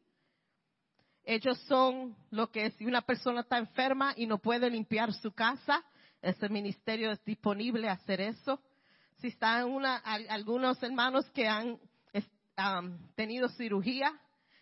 Ellos 1.23 1.59
son 1.67 2.17
lo 2.31 2.49
que 2.49 2.71
si 2.71 2.85
una 2.87 3.03
persona 3.03 3.41
está 3.41 3.59
enferma 3.59 4.15
y 4.17 4.25
no 4.25 4.39
puede 4.39 4.71
limpiar 4.71 5.13
su 5.13 5.33
casa, 5.33 5.85
ese 6.19 6.49
ministerio 6.49 7.11
es 7.11 7.23
disponible 7.23 7.89
a 7.89 7.93
hacer 7.93 8.21
eso. 8.21 8.59
Si 9.19 9.27
están 9.27 9.65
una, 9.65 9.97
algunos 9.97 10.81
hermanos 10.83 11.29
que 11.31 11.47
han 11.47 11.79
tenido 13.15 13.49
cirugía, 13.49 14.13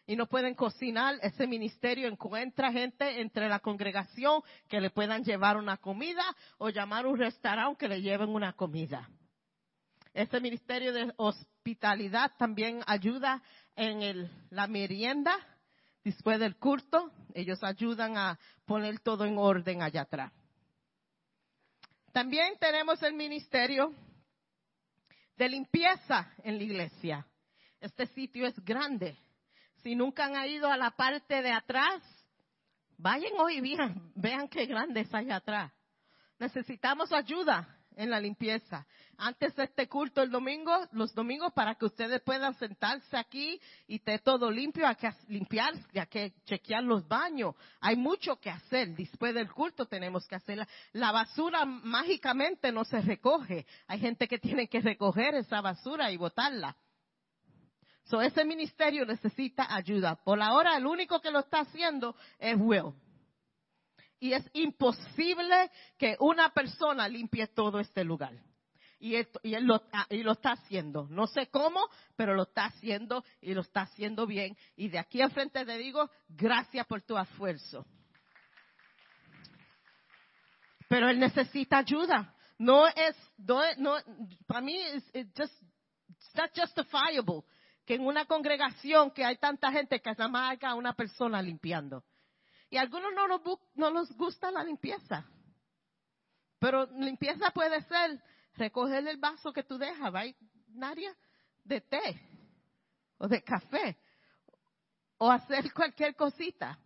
y 0.07 0.15
no 0.15 0.27
pueden 0.27 0.53
cocinar, 0.53 1.15
ese 1.21 1.47
ministerio 1.47 2.07
encuentra 2.07 2.71
gente 2.71 3.21
entre 3.21 3.49
la 3.49 3.59
congregación 3.59 4.41
que 4.67 4.79
le 4.79 4.91
puedan 4.91 5.23
llevar 5.23 5.57
una 5.57 5.77
comida 5.77 6.23
o 6.57 6.69
llamar 6.69 7.07
un 7.07 7.17
restaurante 7.17 7.79
que 7.79 7.87
le 7.87 8.01
lleven 8.01 8.29
una 8.29 8.53
comida. 8.53 9.09
Ese 10.13 10.39
ministerio 10.39 10.93
de 10.93 11.11
hospitalidad 11.17 12.31
también 12.37 12.81
ayuda 12.85 13.41
en 13.75 14.29
la 14.51 14.67
merienda 14.67 15.35
después 16.03 16.39
del 16.39 16.55
culto. 16.57 17.11
Ellos 17.33 17.63
ayudan 17.63 18.15
a 18.15 18.39
poner 18.65 18.99
todo 18.99 19.25
en 19.25 19.37
orden 19.37 19.81
allá 19.81 20.01
atrás. 20.01 20.31
También 22.13 22.53
tenemos 22.59 23.01
el 23.01 23.13
ministerio 23.15 23.91
de 25.37 25.49
limpieza 25.49 26.31
en 26.43 26.57
la 26.57 26.63
iglesia. 26.63 27.27
Este 27.79 28.05
sitio 28.07 28.47
es 28.47 28.59
grande 28.63 29.17
si 29.85 29.93
nunca 29.93 30.25
han 30.25 30.49
ido 30.49 30.67
a 30.67 30.77
la 30.77 30.89
parte 30.89 31.43
de 31.43 31.51
atrás, 31.51 32.01
vayan 32.97 33.33
hoy 33.37 33.61
vean, 33.61 34.11
vean 34.15 34.47
qué 34.47 34.65
grande 34.65 35.01
es 35.01 35.13
allá 35.13 35.35
atrás. 35.35 35.71
Necesitamos 36.39 37.13
ayuda 37.13 37.74
en 37.95 38.09
la 38.09 38.19
limpieza. 38.19 38.85
Antes 39.17 39.55
de 39.55 39.63
este 39.63 39.87
culto 39.87 40.21
el 40.21 40.29
domingo, 40.29 40.71
los 40.91 41.13
domingos, 41.13 41.53
para 41.53 41.75
que 41.75 41.85
ustedes 41.85 42.21
puedan 42.21 42.53
sentarse 42.55 43.15
aquí 43.17 43.59
y 43.87 43.95
esté 43.95 44.19
todo 44.19 44.51
limpio, 44.51 44.87
hay 44.87 44.95
que 44.95 45.09
limpiar, 45.29 45.73
hay 45.93 46.07
que 46.07 46.33
chequear 46.45 46.83
los 46.83 47.07
baños. 47.07 47.55
Hay 47.79 47.95
mucho 47.95 48.37
que 48.39 48.49
hacer. 48.49 48.89
Después 48.95 49.33
del 49.33 49.51
culto 49.51 49.85
tenemos 49.85 50.27
que 50.27 50.35
hacer. 50.35 50.67
La 50.93 51.11
basura 51.11 51.65
mágicamente 51.65 52.71
no 52.71 52.83
se 52.83 53.01
recoge. 53.01 53.65
Hay 53.87 53.99
gente 53.99 54.27
que 54.27 54.39
tiene 54.39 54.67
que 54.67 54.81
recoger 54.81 55.35
esa 55.35 55.61
basura 55.61 56.11
y 56.11 56.17
botarla. 56.17 56.75
So, 58.05 58.21
ese 58.21 58.45
ministerio 58.45 59.05
necesita 59.05 59.73
ayuda. 59.73 60.15
Por 60.15 60.39
ahora, 60.39 60.77
el 60.77 60.85
único 60.85 61.19
que 61.21 61.31
lo 61.31 61.39
está 61.39 61.61
haciendo 61.61 62.15
es 62.37 62.55
Will. 62.57 62.93
Y 64.19 64.33
es 64.33 64.49
imposible 64.53 65.71
que 65.97 66.15
una 66.19 66.49
persona 66.49 67.07
limpie 67.07 67.47
todo 67.47 67.79
este 67.79 68.03
lugar. 68.03 68.33
Y, 68.97 69.15
él 69.15 69.65
lo, 69.65 69.83
ah, 69.91 70.07
y 70.09 70.23
lo 70.23 70.31
está 70.31 70.53
haciendo. 70.53 71.07
No 71.09 71.27
sé 71.27 71.47
cómo, 71.47 71.87
pero 72.15 72.33
lo 72.33 72.43
está 72.43 72.65
haciendo 72.65 73.23
y 73.41 73.53
lo 73.53 73.61
está 73.61 73.81
haciendo 73.81 74.25
bien. 74.25 74.57
Y 74.75 74.87
de 74.87 74.99
aquí 74.99 75.21
enfrente 75.21 75.65
te 75.65 75.77
digo, 75.77 76.09
gracias 76.29 76.87
por 76.87 77.01
tu 77.01 77.17
esfuerzo. 77.17 77.85
Pero 80.87 81.09
él 81.09 81.19
necesita 81.19 81.79
ayuda. 81.79 82.33
No 82.57 82.87
es, 82.87 83.15
no, 83.37 83.61
no 83.77 83.97
para 84.47 84.61
mí, 84.61 84.79
it's 85.13 85.51
justifiable 86.55 87.43
que 87.85 87.95
en 87.95 88.01
una 88.01 88.25
congregación 88.25 89.11
que 89.11 89.25
hay 89.25 89.37
tanta 89.37 89.71
gente 89.71 89.99
que 90.01 90.09
nada 90.11 90.27
más 90.27 90.51
haya 90.51 90.73
una 90.73 90.93
persona 90.93 91.41
limpiando. 91.41 92.03
Y 92.75 92.77
algunos 92.77 93.13
no, 93.13 93.25
nos, 93.25 93.41
no 93.75 93.89
les 93.89 94.11
gusta 94.17 94.51
la 94.51 94.61
limpieza. 94.61 95.25
Pero 96.59 96.85
limpieza 96.87 97.49
puede 97.51 97.81
ser 97.83 98.21
recoger 98.57 99.07
el 99.07 99.15
vaso 99.15 99.53
que 99.53 99.63
tú 99.63 99.77
dejas. 99.77 100.11
Nadia, 100.73 101.15
de 101.63 101.79
té 101.79 102.19
o 103.17 103.29
de 103.29 103.41
café 103.41 103.97
o 105.17 105.31
hacer 105.31 105.71
cualquier 105.71 106.17
cosita. 106.17 106.77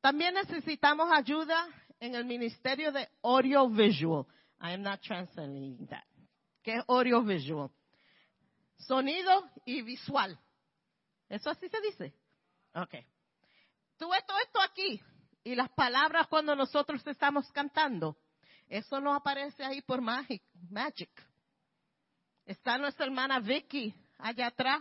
También 0.00 0.34
necesitamos 0.34 1.08
ayuda 1.12 1.68
en 2.00 2.16
el 2.16 2.24
ministerio 2.24 2.90
de 2.90 3.08
audiovisual. 3.22 4.26
I 4.60 4.72
am 4.72 4.82
not 4.82 5.00
translating 5.00 5.86
that. 5.86 6.02
¿Qué 6.64 6.74
es 6.74 6.84
audiovisual? 6.88 7.70
Sonido 8.78 9.48
y 9.64 9.82
visual. 9.82 10.36
¿Eso 11.28 11.50
así 11.50 11.68
se 11.68 11.80
dice? 11.82 12.12
Ok. 12.74 12.96
Tú 14.00 14.08
todo 14.26 14.38
esto 14.38 14.62
aquí 14.62 14.98
y 15.44 15.54
las 15.54 15.68
palabras 15.72 16.26
cuando 16.28 16.56
nosotros 16.56 17.06
estamos 17.06 17.52
cantando. 17.52 18.16
Eso 18.66 18.98
no 18.98 19.14
aparece 19.14 19.62
ahí 19.62 19.82
por 19.82 20.00
magic. 20.00 20.42
magic. 20.70 21.10
Está 22.46 22.78
nuestra 22.78 23.04
hermana 23.04 23.40
Vicky 23.40 23.94
allá 24.16 24.46
atrás 24.46 24.80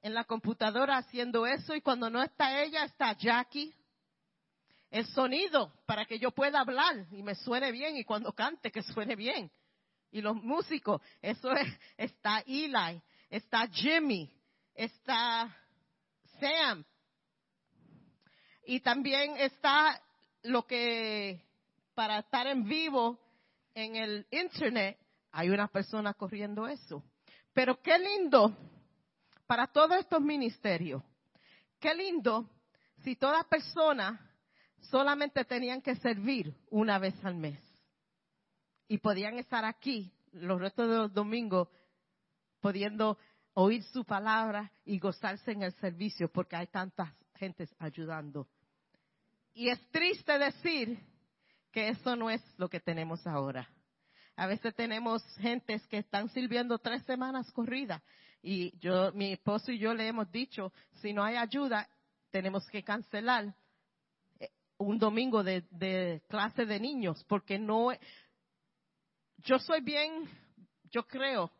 en 0.00 0.14
la 0.14 0.24
computadora 0.24 0.96
haciendo 0.96 1.46
eso 1.46 1.74
y 1.74 1.82
cuando 1.82 2.08
no 2.08 2.22
está 2.22 2.62
ella 2.62 2.84
está 2.84 3.12
Jackie 3.12 3.74
el 4.90 5.06
sonido 5.08 5.70
para 5.84 6.06
que 6.06 6.18
yo 6.18 6.30
pueda 6.30 6.60
hablar 6.60 7.06
y 7.10 7.22
me 7.22 7.34
suene 7.34 7.72
bien 7.72 7.98
y 7.98 8.04
cuando 8.04 8.32
cante 8.32 8.72
que 8.72 8.82
suene 8.82 9.16
bien. 9.16 9.52
Y 10.10 10.22
los 10.22 10.36
músicos, 10.36 11.02
eso 11.20 11.52
es, 11.52 11.68
está 11.98 12.42
Eli, 12.46 13.02
está 13.28 13.68
Jimmy, 13.68 14.34
está 14.74 15.54
Sam. 16.40 16.86
Y 18.64 18.80
también 18.80 19.36
está 19.36 20.00
lo 20.42 20.66
que 20.66 21.40
para 21.94 22.20
estar 22.20 22.46
en 22.46 22.64
vivo 22.64 23.18
en 23.74 23.96
el 23.96 24.26
internet 24.30 24.98
hay 25.32 25.50
una 25.50 25.68
persona 25.68 26.14
corriendo 26.14 26.66
eso. 26.66 27.02
Pero 27.52 27.80
qué 27.80 27.98
lindo 27.98 28.56
para 29.46 29.66
todos 29.66 29.98
estos 29.98 30.20
ministerios. 30.20 31.02
Qué 31.78 31.94
lindo 31.94 32.48
si 33.02 33.16
toda 33.16 33.44
persona 33.44 34.20
solamente 34.90 35.44
tenían 35.44 35.80
que 35.80 35.96
servir 35.96 36.54
una 36.70 36.98
vez 36.98 37.14
al 37.24 37.34
mes. 37.34 37.58
Y 38.88 38.98
podían 38.98 39.38
estar 39.38 39.64
aquí 39.64 40.12
los 40.32 40.60
restos 40.60 40.88
de 40.88 40.96
los 40.96 41.12
domingos 41.12 41.68
pudiendo 42.60 43.18
oír 43.54 43.82
su 43.84 44.04
palabra 44.04 44.70
y 44.84 44.98
gozarse 44.98 45.52
en 45.52 45.62
el 45.62 45.72
servicio 45.74 46.30
porque 46.30 46.56
hay 46.56 46.66
tantas 46.68 47.10
gentes 47.42 47.74
ayudando. 47.80 48.46
Y 49.52 49.68
es 49.68 49.80
triste 49.90 50.38
decir 50.38 50.96
que 51.72 51.88
eso 51.88 52.14
no 52.14 52.30
es 52.30 52.40
lo 52.56 52.68
que 52.68 52.78
tenemos 52.78 53.26
ahora. 53.26 53.68
A 54.36 54.46
veces 54.46 54.72
tenemos 54.76 55.24
gentes 55.38 55.84
que 55.88 55.98
están 55.98 56.28
sirviendo 56.28 56.78
tres 56.78 57.02
semanas 57.02 57.50
corridas 57.50 58.00
y 58.42 58.78
yo, 58.78 59.10
mi 59.12 59.32
esposo 59.32 59.72
y 59.72 59.78
yo 59.80 59.92
le 59.92 60.06
hemos 60.06 60.30
dicho, 60.30 60.72
si 61.00 61.12
no 61.12 61.24
hay 61.24 61.34
ayuda, 61.34 61.88
tenemos 62.30 62.64
que 62.68 62.84
cancelar 62.84 63.52
un 64.78 64.98
domingo 65.00 65.42
de, 65.42 66.22
clase 66.28 66.64
de 66.64 66.78
niños, 66.78 67.24
porque 67.28 67.58
no, 67.58 67.90
yo 69.38 69.58
soy 69.58 69.80
bien, 69.80 70.28
yo 70.92 71.04
creo 71.08 71.50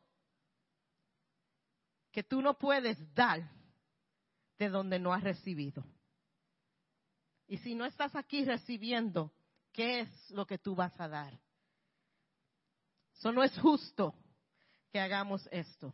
que 2.13 2.23
tú 2.23 2.41
no 2.41 2.55
puedes 2.55 2.97
dar 3.15 3.51
de 4.63 4.69
donde 4.69 5.01
no 5.01 5.13
has 5.13 5.25
recibido. 5.25 5.85
Y 7.49 7.59
si 7.59 7.75
no 7.75 7.85
estás 7.85 8.15
aquí 8.15 8.45
recibiendo, 8.45 9.33
¿qué 9.73 10.01
es 10.01 10.31
lo 10.31 10.47
que 10.47 10.59
tú 10.59 10.77
vas 10.77 10.99
a 11.01 11.09
dar? 11.09 11.37
Eso 13.19 13.33
no 13.33 13.43
es 13.43 13.59
justo 13.59 14.15
que 14.93 15.01
hagamos 15.01 15.49
esto. 15.51 15.93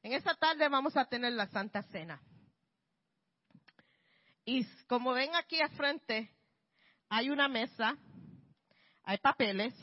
En 0.00 0.12
esta 0.12 0.34
tarde 0.36 0.68
vamos 0.68 0.96
a 0.96 1.06
tener 1.06 1.32
la 1.32 1.48
Santa 1.48 1.82
Cena. 1.82 2.22
Y 4.44 4.64
como 4.86 5.12
ven 5.12 5.34
aquí 5.34 5.60
al 5.60 5.70
frente, 5.70 6.30
hay 7.08 7.30
una 7.30 7.48
mesa, 7.48 7.96
hay 9.02 9.18
papeles, 9.18 9.74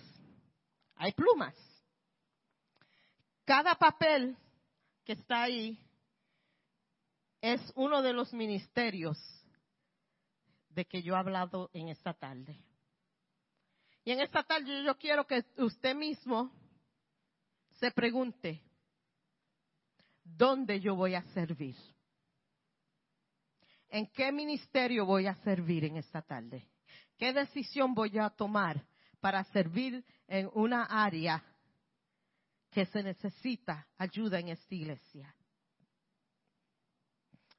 hay 0.96 1.12
plumas. 1.12 1.54
Cada 3.44 3.76
papel 3.76 4.38
que 5.04 5.14
está 5.14 5.44
ahí 5.44 5.78
es 7.44 7.74
uno 7.76 8.02
de 8.02 8.14
los 8.14 8.32
ministerios 8.34 9.18
de 10.70 10.86
que 10.86 11.04
yo 11.04 11.14
he 11.14 11.18
hablado 11.18 11.70
en 11.74 11.90
esta 11.90 12.14
tarde. 12.14 12.58
Y 14.06 14.12
en 14.12 14.22
esta 14.22 14.44
tarde 14.44 14.82
yo 14.82 14.98
quiero 14.98 15.28
que 15.28 15.44
usted 15.58 15.94
mismo 15.94 16.54
se 17.82 17.92
pregunte, 17.92 18.64
¿dónde 20.24 20.80
yo 20.80 20.96
voy 20.96 21.16
a 21.16 21.24
servir? 21.34 21.76
¿En 23.90 24.08
qué 24.08 24.32
ministerio 24.32 25.06
voy 25.06 25.28
a 25.28 25.36
servir 25.44 25.84
en 25.84 25.98
esta 25.98 26.22
tarde? 26.22 26.72
¿Qué 27.18 27.34
decisión 27.34 27.94
voy 27.94 28.18
a 28.20 28.30
tomar 28.30 28.88
para 29.20 29.44
servir 29.44 30.06
en 30.28 30.50
una 30.54 30.86
área 30.86 31.44
que 32.72 32.86
se 32.86 33.04
necesita 33.04 33.86
ayuda 33.98 34.40
en 34.40 34.48
esta 34.48 34.74
iglesia? 34.74 35.36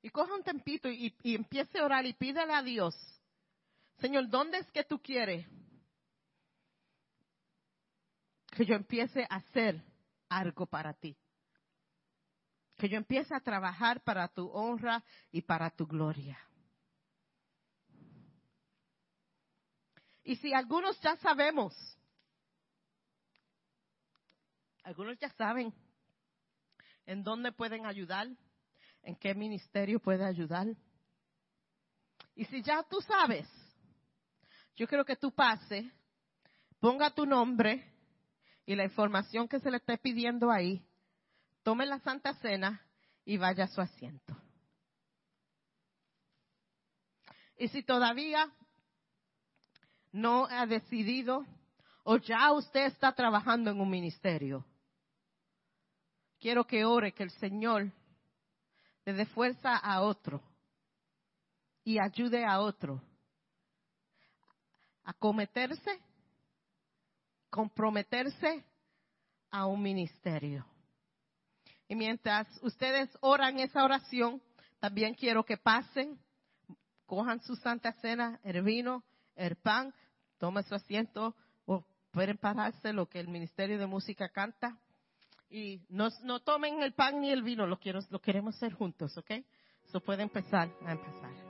Y 0.04 0.10
coja 0.10 0.34
un 0.34 0.42
tempito 0.42 0.90
y, 0.90 1.14
empiece 1.22 1.78
a 1.78 1.84
orar 1.86 2.04
y 2.04 2.12
pídele 2.12 2.52
a 2.52 2.62
Dios, 2.62 2.94
Señor, 4.00 4.28
¿dónde 4.28 4.58
es 4.58 4.70
que 4.70 4.84
tú 4.84 5.00
quieres 5.00 5.46
que 8.50 8.66
yo 8.66 8.74
empiece 8.74 9.26
a 9.30 9.36
hacer 9.36 9.82
algo 10.28 10.66
para 10.66 10.92
ti? 10.92 11.16
que 12.76 12.88
yo 12.88 12.98
empiece 12.98 13.34
a 13.34 13.40
trabajar 13.40 14.02
para 14.02 14.28
tu 14.28 14.46
honra 14.48 15.02
y 15.30 15.40
para 15.40 15.70
tu 15.70 15.86
gloria. 15.86 16.38
Y 20.24 20.36
si 20.36 20.52
algunos 20.52 21.00
ya 21.00 21.16
sabemos, 21.16 21.72
algunos 24.82 25.16
ya 25.18 25.30
saben 25.30 25.72
en 27.06 27.22
dónde 27.22 27.52
pueden 27.52 27.86
ayudar, 27.86 28.28
en 29.04 29.16
qué 29.16 29.34
ministerio 29.34 30.00
puede 30.00 30.24
ayudar. 30.24 30.66
Y 32.34 32.44
si 32.46 32.62
ya 32.62 32.82
tú 32.82 33.00
sabes, 33.00 33.48
yo 34.76 34.88
quiero 34.88 35.04
que 35.04 35.16
tú 35.16 35.32
pase, 35.32 35.90
ponga 36.80 37.10
tu 37.10 37.26
nombre 37.26 37.84
y 38.66 38.74
la 38.74 38.84
información 38.84 39.46
que 39.46 39.60
se 39.60 39.70
le 39.70 39.76
esté 39.76 39.98
pidiendo 39.98 40.50
ahí 40.50 40.84
tome 41.62 41.86
la 41.86 41.98
Santa 42.00 42.34
Cena 42.34 42.80
y 43.24 43.36
vaya 43.36 43.64
a 43.64 43.68
su 43.68 43.80
asiento. 43.80 44.36
Y 47.56 47.68
si 47.68 47.82
todavía 47.82 48.50
no 50.12 50.46
ha 50.46 50.66
decidido 50.66 51.46
o 52.02 52.16
ya 52.16 52.52
usted 52.52 52.86
está 52.86 53.12
trabajando 53.12 53.70
en 53.70 53.80
un 53.80 53.88
ministerio, 53.88 54.64
quiero 56.40 56.66
que 56.66 56.84
ore 56.84 57.12
que 57.12 57.22
el 57.22 57.30
Señor 57.30 57.92
le 59.04 59.12
dé 59.12 59.26
fuerza 59.26 59.76
a 59.76 60.02
otro 60.02 60.42
y 61.84 61.98
ayude 61.98 62.44
a 62.44 62.60
otro 62.60 63.00
a 65.04 65.12
cometerse, 65.12 66.00
comprometerse 67.50 68.64
a 69.50 69.66
un 69.66 69.82
ministerio. 69.82 70.66
Y 71.86 71.94
mientras 71.94 72.48
ustedes 72.62 73.10
oran 73.20 73.60
esa 73.60 73.84
oración, 73.84 74.42
también 74.80 75.14
quiero 75.14 75.44
que 75.44 75.58
pasen, 75.58 76.18
cojan 77.06 77.40
su 77.42 77.54
santa 77.56 77.92
cena, 78.00 78.40
el 78.42 78.62
vino, 78.62 79.04
el 79.36 79.56
pan, 79.56 79.94
tomen 80.38 80.64
su 80.64 80.74
asiento 80.74 81.34
o 81.66 81.84
pueden 82.10 82.38
pararse 82.38 82.92
lo 82.92 83.06
que 83.06 83.20
el 83.20 83.28
Ministerio 83.28 83.78
de 83.78 83.86
Música 83.86 84.28
canta. 84.30 84.78
Y 85.54 85.80
no, 85.88 86.10
tomen 86.40 86.82
el 86.82 86.94
pan 86.94 87.20
ni 87.20 87.30
el 87.30 87.44
vino, 87.44 87.64
lo, 87.64 87.78
quiero, 87.78 88.00
lo 88.10 88.20
queremos 88.20 88.56
hacer 88.56 88.72
juntos, 88.72 89.16
¿ok? 89.16 89.30
Eso 89.86 90.00
puede 90.00 90.24
empezar 90.24 90.68
a 90.84 90.90
empezar. 90.90 91.43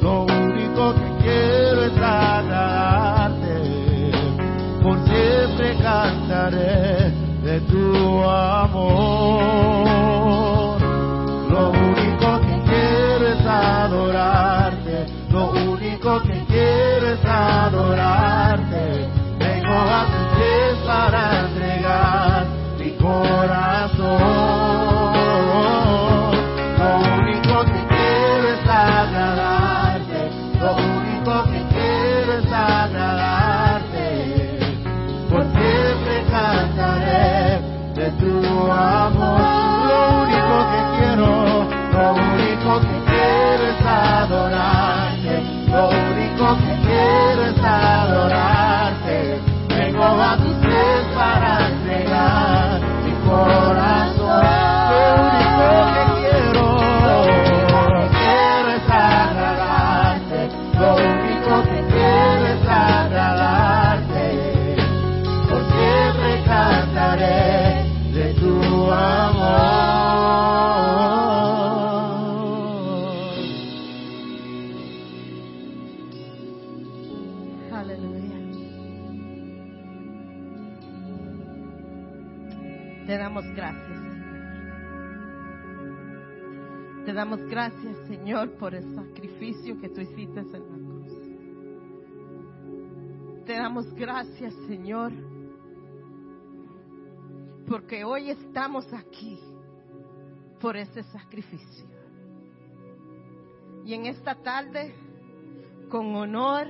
lo 0.00 0.22
único 0.22 0.94
que 0.94 1.08
quiero 1.22 1.84
es 1.84 1.96
agradarte, 1.96 3.56
por 4.82 4.98
siempre 5.04 5.76
cantaré 5.82 7.12
de 7.42 7.60
tu 7.62 8.22
amor. 8.22 9.62
Lo 11.50 11.70
único 11.70 12.40
que 12.40 12.62
quiero 12.70 13.26
es 13.28 13.46
adorarte, 13.46 15.06
lo 15.30 15.50
único 15.72 16.20
que 16.22 16.44
quiero 16.46 17.08
es 17.14 17.24
adorarte, 17.24 19.08
vengo 19.38 19.74
a 19.74 20.06
tus 20.06 20.26
pies 20.36 20.76
para 20.86 21.41
damos 87.22 87.44
gracias, 87.46 87.96
Señor, 88.08 88.50
por 88.56 88.74
el 88.74 88.96
sacrificio 88.96 89.80
que 89.80 89.88
tú 89.88 90.00
hiciste 90.00 90.40
en 90.40 90.50
la 90.50 90.58
cruz. 90.58 91.12
Te 93.46 93.52
damos 93.52 93.94
gracias, 93.94 94.52
Señor, 94.66 95.12
porque 97.68 98.02
hoy 98.02 98.30
estamos 98.30 98.92
aquí 98.92 99.38
por 100.60 100.76
ese 100.76 101.04
sacrificio. 101.04 101.86
Y 103.84 103.94
en 103.94 104.06
esta 104.06 104.34
tarde, 104.34 104.92
con 105.88 106.16
honor 106.16 106.66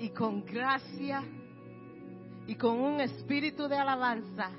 y 0.00 0.08
con 0.08 0.44
gracia 0.44 1.22
y 2.48 2.56
con 2.56 2.76
un 2.76 3.00
espíritu 3.00 3.68
de 3.68 3.76
alabanza, 3.76 4.50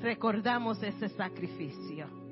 recordamos 0.00 0.82
ese 0.82 1.08
sacrificio. 1.10 2.25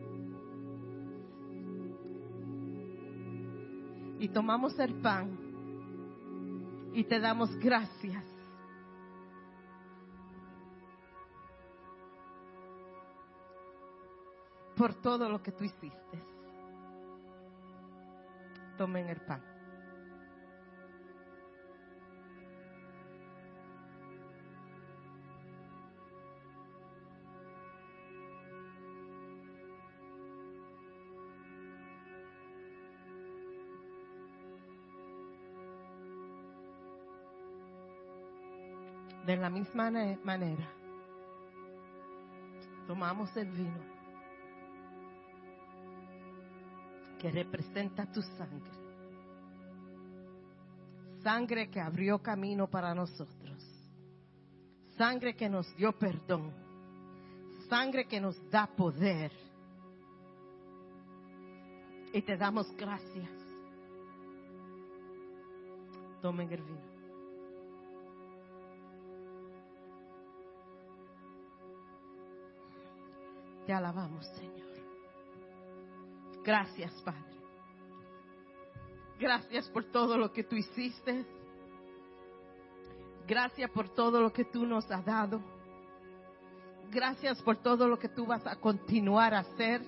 Y 4.24 4.28
tomamos 4.30 4.78
el 4.78 4.94
pan 5.02 5.36
y 6.94 7.04
te 7.04 7.20
damos 7.20 7.54
gracias. 7.58 8.24
por 14.76 14.92
todo 14.94 15.28
lo 15.28 15.40
que 15.40 15.52
tú 15.52 15.62
hiciste. 15.62 16.18
Tomen 18.76 19.08
el 19.08 19.20
pan. 19.20 19.53
La 39.44 39.50
misma 39.50 39.90
manera, 40.24 40.66
tomamos 42.86 43.36
el 43.36 43.50
vino 43.50 43.84
que 47.20 47.30
representa 47.30 48.10
tu 48.10 48.22
sangre. 48.22 48.72
Sangre 51.22 51.68
que 51.68 51.78
abrió 51.78 52.22
camino 52.22 52.70
para 52.70 52.94
nosotros. 52.94 53.62
Sangre 54.96 55.36
que 55.36 55.50
nos 55.50 55.76
dio 55.76 55.92
perdón. 55.92 56.50
Sangre 57.68 58.06
que 58.06 58.22
nos 58.22 58.36
da 58.50 58.66
poder. 58.66 59.30
Y 62.14 62.22
te 62.22 62.38
damos 62.38 62.74
gracias. 62.78 63.28
Tomen 66.22 66.50
el 66.50 66.62
vino. 66.62 66.93
Te 73.66 73.72
alabamos, 73.72 74.26
Señor. 74.36 74.54
Gracias, 76.44 76.92
Padre. 77.02 77.34
Gracias 79.18 79.68
por 79.70 79.84
todo 79.84 80.18
lo 80.18 80.32
que 80.32 80.44
tú 80.44 80.56
hiciste. 80.56 81.24
Gracias 83.26 83.70
por 83.70 83.88
todo 83.88 84.20
lo 84.20 84.32
que 84.32 84.44
tú 84.44 84.66
nos 84.66 84.90
has 84.90 85.04
dado. 85.04 85.40
Gracias 86.90 87.40
por 87.42 87.56
todo 87.56 87.88
lo 87.88 87.98
que 87.98 88.08
tú 88.08 88.26
vas 88.26 88.46
a 88.46 88.56
continuar 88.56 89.34
a 89.34 89.40
hacer. 89.40 89.80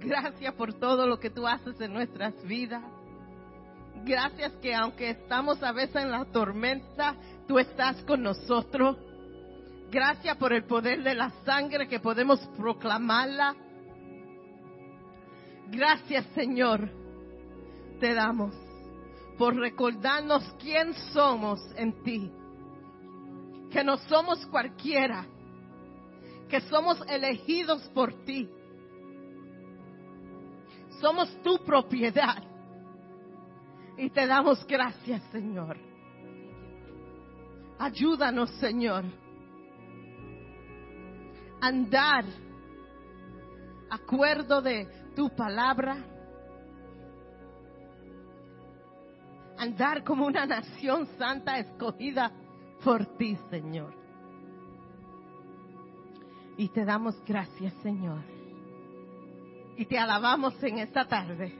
Gracias 0.00 0.54
por 0.54 0.74
todo 0.74 1.06
lo 1.06 1.18
que 1.18 1.30
tú 1.30 1.46
haces 1.46 1.80
en 1.80 1.92
nuestras 1.92 2.34
vidas. 2.42 2.82
Gracias 4.04 4.52
que 4.60 4.74
aunque 4.74 5.10
estamos 5.10 5.62
a 5.62 5.72
veces 5.72 5.96
en 5.96 6.10
la 6.10 6.24
tormenta, 6.24 7.14
tú 7.46 7.58
estás 7.58 8.02
con 8.04 8.22
nosotros. 8.22 8.96
Gracias 9.90 10.36
por 10.36 10.52
el 10.52 10.64
poder 10.64 11.02
de 11.02 11.14
la 11.14 11.30
sangre 11.46 11.88
que 11.88 11.98
podemos 11.98 12.38
proclamarla. 12.58 13.56
Gracias 15.68 16.26
Señor, 16.34 16.90
te 17.98 18.12
damos 18.12 18.54
por 19.38 19.56
recordarnos 19.56 20.44
quién 20.58 20.92
somos 21.12 21.60
en 21.76 22.02
ti. 22.02 22.30
Que 23.70 23.82
no 23.82 23.96
somos 23.96 24.44
cualquiera, 24.46 25.26
que 26.50 26.60
somos 26.62 27.00
elegidos 27.08 27.82
por 27.94 28.12
ti. 28.24 28.48
Somos 31.00 31.30
tu 31.42 31.64
propiedad. 31.64 32.42
Y 33.96 34.10
te 34.10 34.26
damos 34.26 34.66
gracias, 34.66 35.22
Señor. 35.32 35.78
Ayúdanos, 37.78 38.50
Señor 38.58 39.04
andar 41.60 42.24
acuerdo 43.90 44.60
de 44.60 44.86
tu 45.14 45.30
palabra, 45.30 45.96
andar 49.56 50.04
como 50.04 50.26
una 50.26 50.46
nación 50.46 51.06
santa 51.18 51.58
escogida 51.58 52.30
por 52.84 53.04
ti, 53.16 53.36
Señor. 53.50 53.94
Y 56.56 56.68
te 56.68 56.84
damos 56.84 57.20
gracias, 57.24 57.72
Señor. 57.82 58.22
Y 59.76 59.86
te 59.86 59.98
alabamos 59.98 60.60
en 60.62 60.78
esta 60.78 61.06
tarde. 61.06 61.54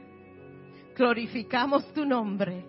Glorificamos 0.95 1.93
tu 1.93 2.05
nombre, 2.05 2.65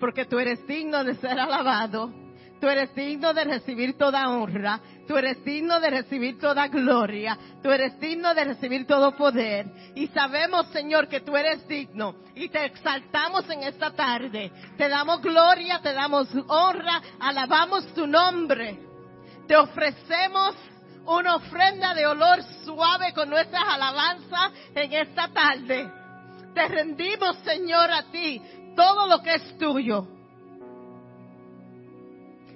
porque 0.00 0.24
tú 0.24 0.38
eres 0.38 0.66
digno 0.66 1.04
de 1.04 1.14
ser 1.16 1.38
alabado. 1.38 2.21
Tú 2.62 2.68
eres 2.68 2.94
digno 2.94 3.34
de 3.34 3.42
recibir 3.42 3.98
toda 3.98 4.28
honra. 4.28 4.80
Tú 5.08 5.16
eres 5.16 5.44
digno 5.44 5.80
de 5.80 5.90
recibir 5.90 6.38
toda 6.38 6.68
gloria. 6.68 7.36
Tú 7.60 7.72
eres 7.72 7.98
digno 7.98 8.32
de 8.34 8.44
recibir 8.44 8.86
todo 8.86 9.16
poder. 9.16 9.66
Y 9.96 10.06
sabemos, 10.06 10.68
Señor, 10.68 11.08
que 11.08 11.22
tú 11.22 11.36
eres 11.36 11.66
digno. 11.66 12.14
Y 12.36 12.48
te 12.50 12.64
exaltamos 12.64 13.50
en 13.50 13.64
esta 13.64 13.90
tarde. 13.90 14.52
Te 14.78 14.88
damos 14.88 15.20
gloria, 15.20 15.80
te 15.82 15.92
damos 15.92 16.28
honra. 16.46 17.02
Alabamos 17.18 17.84
tu 17.94 18.06
nombre. 18.06 18.78
Te 19.48 19.56
ofrecemos 19.56 20.54
una 21.04 21.34
ofrenda 21.34 21.94
de 21.94 22.06
olor 22.06 22.44
suave 22.64 23.12
con 23.12 23.28
nuestras 23.28 23.64
alabanzas 23.70 24.52
en 24.76 24.92
esta 24.92 25.26
tarde. 25.32 25.90
Te 26.54 26.68
rendimos, 26.68 27.38
Señor, 27.38 27.90
a 27.90 28.04
ti 28.12 28.40
todo 28.76 29.08
lo 29.08 29.20
que 29.20 29.34
es 29.34 29.58
tuyo. 29.58 30.21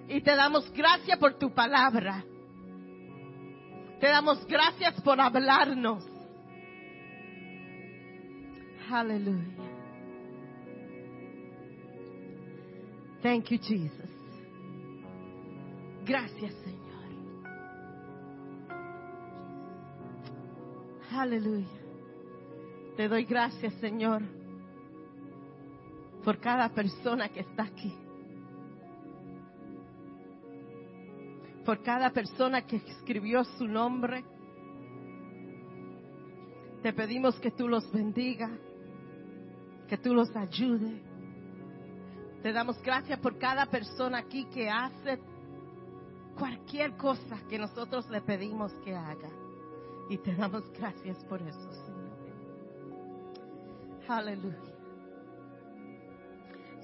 Y 0.08 0.20
te 0.20 0.36
damos 0.36 0.72
gracias 0.72 1.18
por 1.18 1.34
tu 1.34 1.52
palabra. 1.52 2.24
Te 4.00 4.06
damos 4.08 4.46
gracias 4.46 5.00
por 5.02 5.20
hablarnos. 5.20 6.04
Aleluya. 8.90 9.56
Thank 13.22 13.50
you, 13.50 13.58
Jesus. 13.58 14.10
Gracias, 16.04 16.54
Señor. 16.62 16.76
Aleluya. 21.12 21.66
Te 22.96 23.08
doy 23.08 23.24
gracias, 23.24 23.74
Señor, 23.74 24.22
por 26.22 26.38
cada 26.38 26.68
persona 26.68 27.28
que 27.28 27.40
está 27.40 27.64
aquí. 27.64 27.92
Por 31.66 31.82
cada 31.82 32.10
persona 32.10 32.64
que 32.64 32.76
escribió 32.76 33.42
su 33.42 33.66
nombre. 33.66 34.24
Te 36.80 36.92
pedimos 36.92 37.34
que 37.40 37.50
tú 37.50 37.66
los 37.66 37.90
bendiga, 37.90 38.48
que 39.88 39.98
tú 39.98 40.14
los 40.14 40.34
ayude. 40.36 41.02
Te 42.40 42.52
damos 42.52 42.80
gracias 42.82 43.18
por 43.18 43.36
cada 43.38 43.66
persona 43.66 44.18
aquí 44.18 44.44
que 44.54 44.70
hace 44.70 45.18
cualquier 46.38 46.96
cosa 46.96 47.42
que 47.48 47.58
nosotros 47.58 48.08
le 48.10 48.20
pedimos 48.20 48.72
que 48.84 48.94
haga. 48.94 49.28
Y 50.08 50.18
te 50.18 50.36
damos 50.36 50.62
gracias 50.78 51.16
por 51.24 51.42
eso, 51.42 51.72
Señor. 51.72 52.06
Aleluya. 54.08 54.56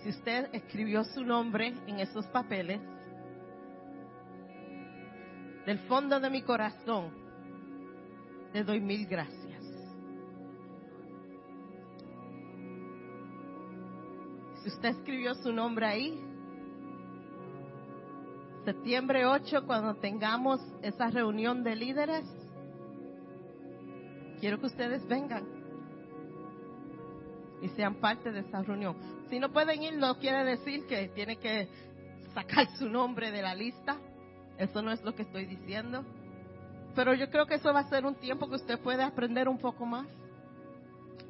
Si 0.03 0.09
usted 0.09 0.49
escribió 0.53 1.05
su 1.05 1.23
nombre 1.23 1.73
en 1.87 2.01
esos 2.01 2.27
papeles, 2.27 2.81
del 5.67 5.79
fondo 5.81 6.19
de 6.19 6.31
mi 6.31 6.43
corazón, 6.43 7.11
te 8.53 8.65
doy 8.65 8.81
mil 8.81 9.07
gracias. 9.07 9.43
Si 14.63 14.69
usted 14.69 14.91
escribió 14.91 15.35
su 15.35 15.53
nombre 15.53 15.87
ahí, 15.87 16.21
septiembre 18.65 19.27
8, 19.27 19.67
cuando 19.67 19.97
tengamos 19.97 20.61
esa 20.83 21.11
reunión 21.11 21.65
de 21.65 21.75
líderes, 21.75 22.25
quiero 24.41 24.61
que 24.61 24.67
ustedes 24.67 25.07
vengan 25.09 25.45
y 27.61 27.69
sean 27.71 27.97
parte 27.97 28.31
de 28.31 28.41
esa 28.41 28.63
reunión. 28.63 28.97
Si 29.31 29.39
no 29.39 29.53
pueden 29.53 29.83
ir, 29.83 29.97
no 29.97 30.19
quiere 30.19 30.45
decir 30.45 30.87
que 30.87 31.09
tiene 31.09 31.37
que 31.37 31.69
sacar 32.35 32.69
su 32.77 32.89
nombre 32.89 33.31
de 33.31 33.43
la 33.43 33.55
lista. 33.55 33.99
Eso 34.59 34.83
no 34.83 34.93
es 34.93 35.03
lo 35.03 35.15
que 35.15 35.23
estoy 35.23 35.47
diciendo. 35.47 36.05
Pero 36.95 37.15
yo 37.15 37.31
creo 37.31 37.47
que 37.47 37.55
eso 37.55 37.73
va 37.73 37.81
a 37.81 37.89
ser 37.89 38.05
un 38.05 38.15
tiempo 38.15 38.49
que 38.49 38.57
usted 38.57 38.79
puede 38.81 39.03
aprender 39.03 39.49
un 39.49 39.59
poco 39.59 39.87
más. 39.87 40.07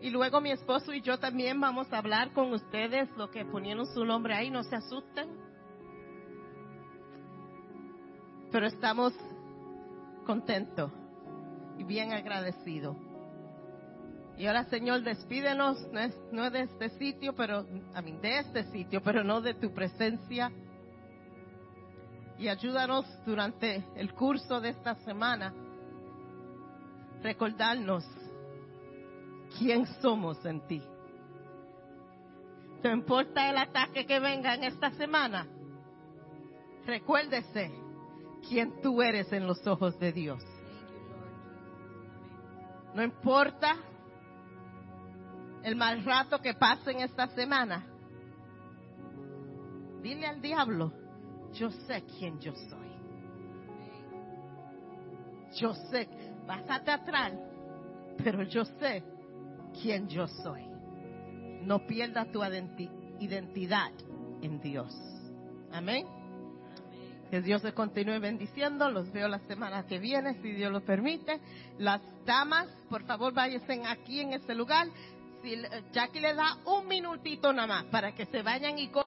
Y 0.01 0.11
luego 0.11 0.41
mi 0.41 0.51
esposo 0.51 0.93
y 0.93 1.01
yo 1.01 1.19
también 1.19 1.61
vamos 1.61 1.93
a 1.93 1.99
hablar 1.99 2.33
con 2.33 2.53
ustedes, 2.53 3.09
lo 3.17 3.31
que 3.31 3.45
ponieron 3.45 3.87
su 3.87 4.05
nombre 4.05 4.35
ahí, 4.35 4.51
no 4.51 4.65
se 4.65 4.75
asusten. 4.75 5.29
Pero 8.51 8.67
estamos 8.67 9.13
contentos 10.27 10.91
y 11.79 11.85
bien 11.85 12.13
agradecidos. 12.13 12.97
Y 14.37 14.47
ahora, 14.47 14.65
Señor, 14.65 15.03
despídenos, 15.03 15.87
no 16.33 16.51
de 16.51 16.63
este 16.63 16.89
sitio, 16.99 17.35
pero, 17.35 17.67
a 17.95 18.03
mí, 18.03 18.19
de 18.21 18.39
este 18.41 18.65
sitio, 18.73 19.03
pero 19.03 19.23
no 19.23 19.41
de 19.41 19.55
tu 19.55 19.73
presencia 19.73 20.51
y 22.43 22.49
ayúdanos 22.49 23.07
durante 23.25 23.85
el 23.95 24.13
curso 24.15 24.61
de 24.61 24.71
esta 24.71 24.97
semana 24.97 25.55
recordarnos 27.23 28.05
quién 29.57 29.87
somos 30.01 30.45
en 30.45 30.61
ti. 30.67 30.83
No 32.83 32.91
importa 32.91 33.49
el 33.49 33.59
ataque 33.59 34.07
que 34.07 34.19
venga 34.19 34.57
en 34.57 34.65
esta 34.65 34.91
semana, 34.91 35.47
recuérdese 36.85 37.71
quién 38.49 38.81
tú 38.83 39.01
eres 39.01 39.33
en 39.33 39.47
los 39.47 39.65
ojos 39.65 39.97
de 40.01 40.11
Dios. 40.11 40.43
No 42.93 43.05
importa 43.05 43.77
el 45.63 45.77
mal 45.77 46.05
rato 46.05 46.41
que 46.41 46.55
pase 46.55 46.91
en 46.91 47.03
esta 47.03 47.29
semana, 47.29 47.87
dile 50.03 50.27
al 50.27 50.43
diablo, 50.43 51.02
yo 51.55 51.71
sé 51.71 52.03
quién 52.19 52.39
yo 52.41 52.53
soy. 52.55 52.93
Yo 55.59 55.75
sé, 55.75 56.09
básate 56.47 56.91
atrás, 56.91 57.33
pero 58.23 58.43
yo 58.45 58.65
sé 58.65 59.03
quién 59.81 60.09
yo 60.09 60.27
soy. 60.27 60.67
No 61.63 61.87
pierdas 61.87 62.31
tu 62.33 62.43
identidad 63.21 63.93
en 64.41 64.61
Dios. 64.61 64.95
Amén. 65.73 66.07
Que 67.31 67.41
Dios 67.41 67.63
se 67.63 67.73
continúe 67.73 68.21
bendiciendo. 68.21 68.91
Los 68.91 69.11
veo 69.13 69.29
la 69.29 69.39
semana 69.41 69.87
que 69.87 69.99
viene, 69.99 70.35
si 70.43 70.53
Dios 70.53 70.71
lo 70.73 70.83
permite. 70.83 71.41
Las 71.79 72.03
damas, 72.27 72.69
por 72.91 73.05
favor, 73.05 73.33
váyanse 73.33 73.81
aquí 73.87 74.21
en 74.21 74.35
este 74.35 74.55
lugar. 74.55 74.89
Si 75.43 75.57
Jackie 75.93 76.21
le 76.21 76.35
da 76.35 76.59
un 76.67 76.87
minutito 76.87 77.53
nada 77.53 77.67
más 77.67 77.85
para 77.87 78.15
que 78.15 78.27
se 78.27 78.43
vayan 78.43 78.79
y 78.79 78.89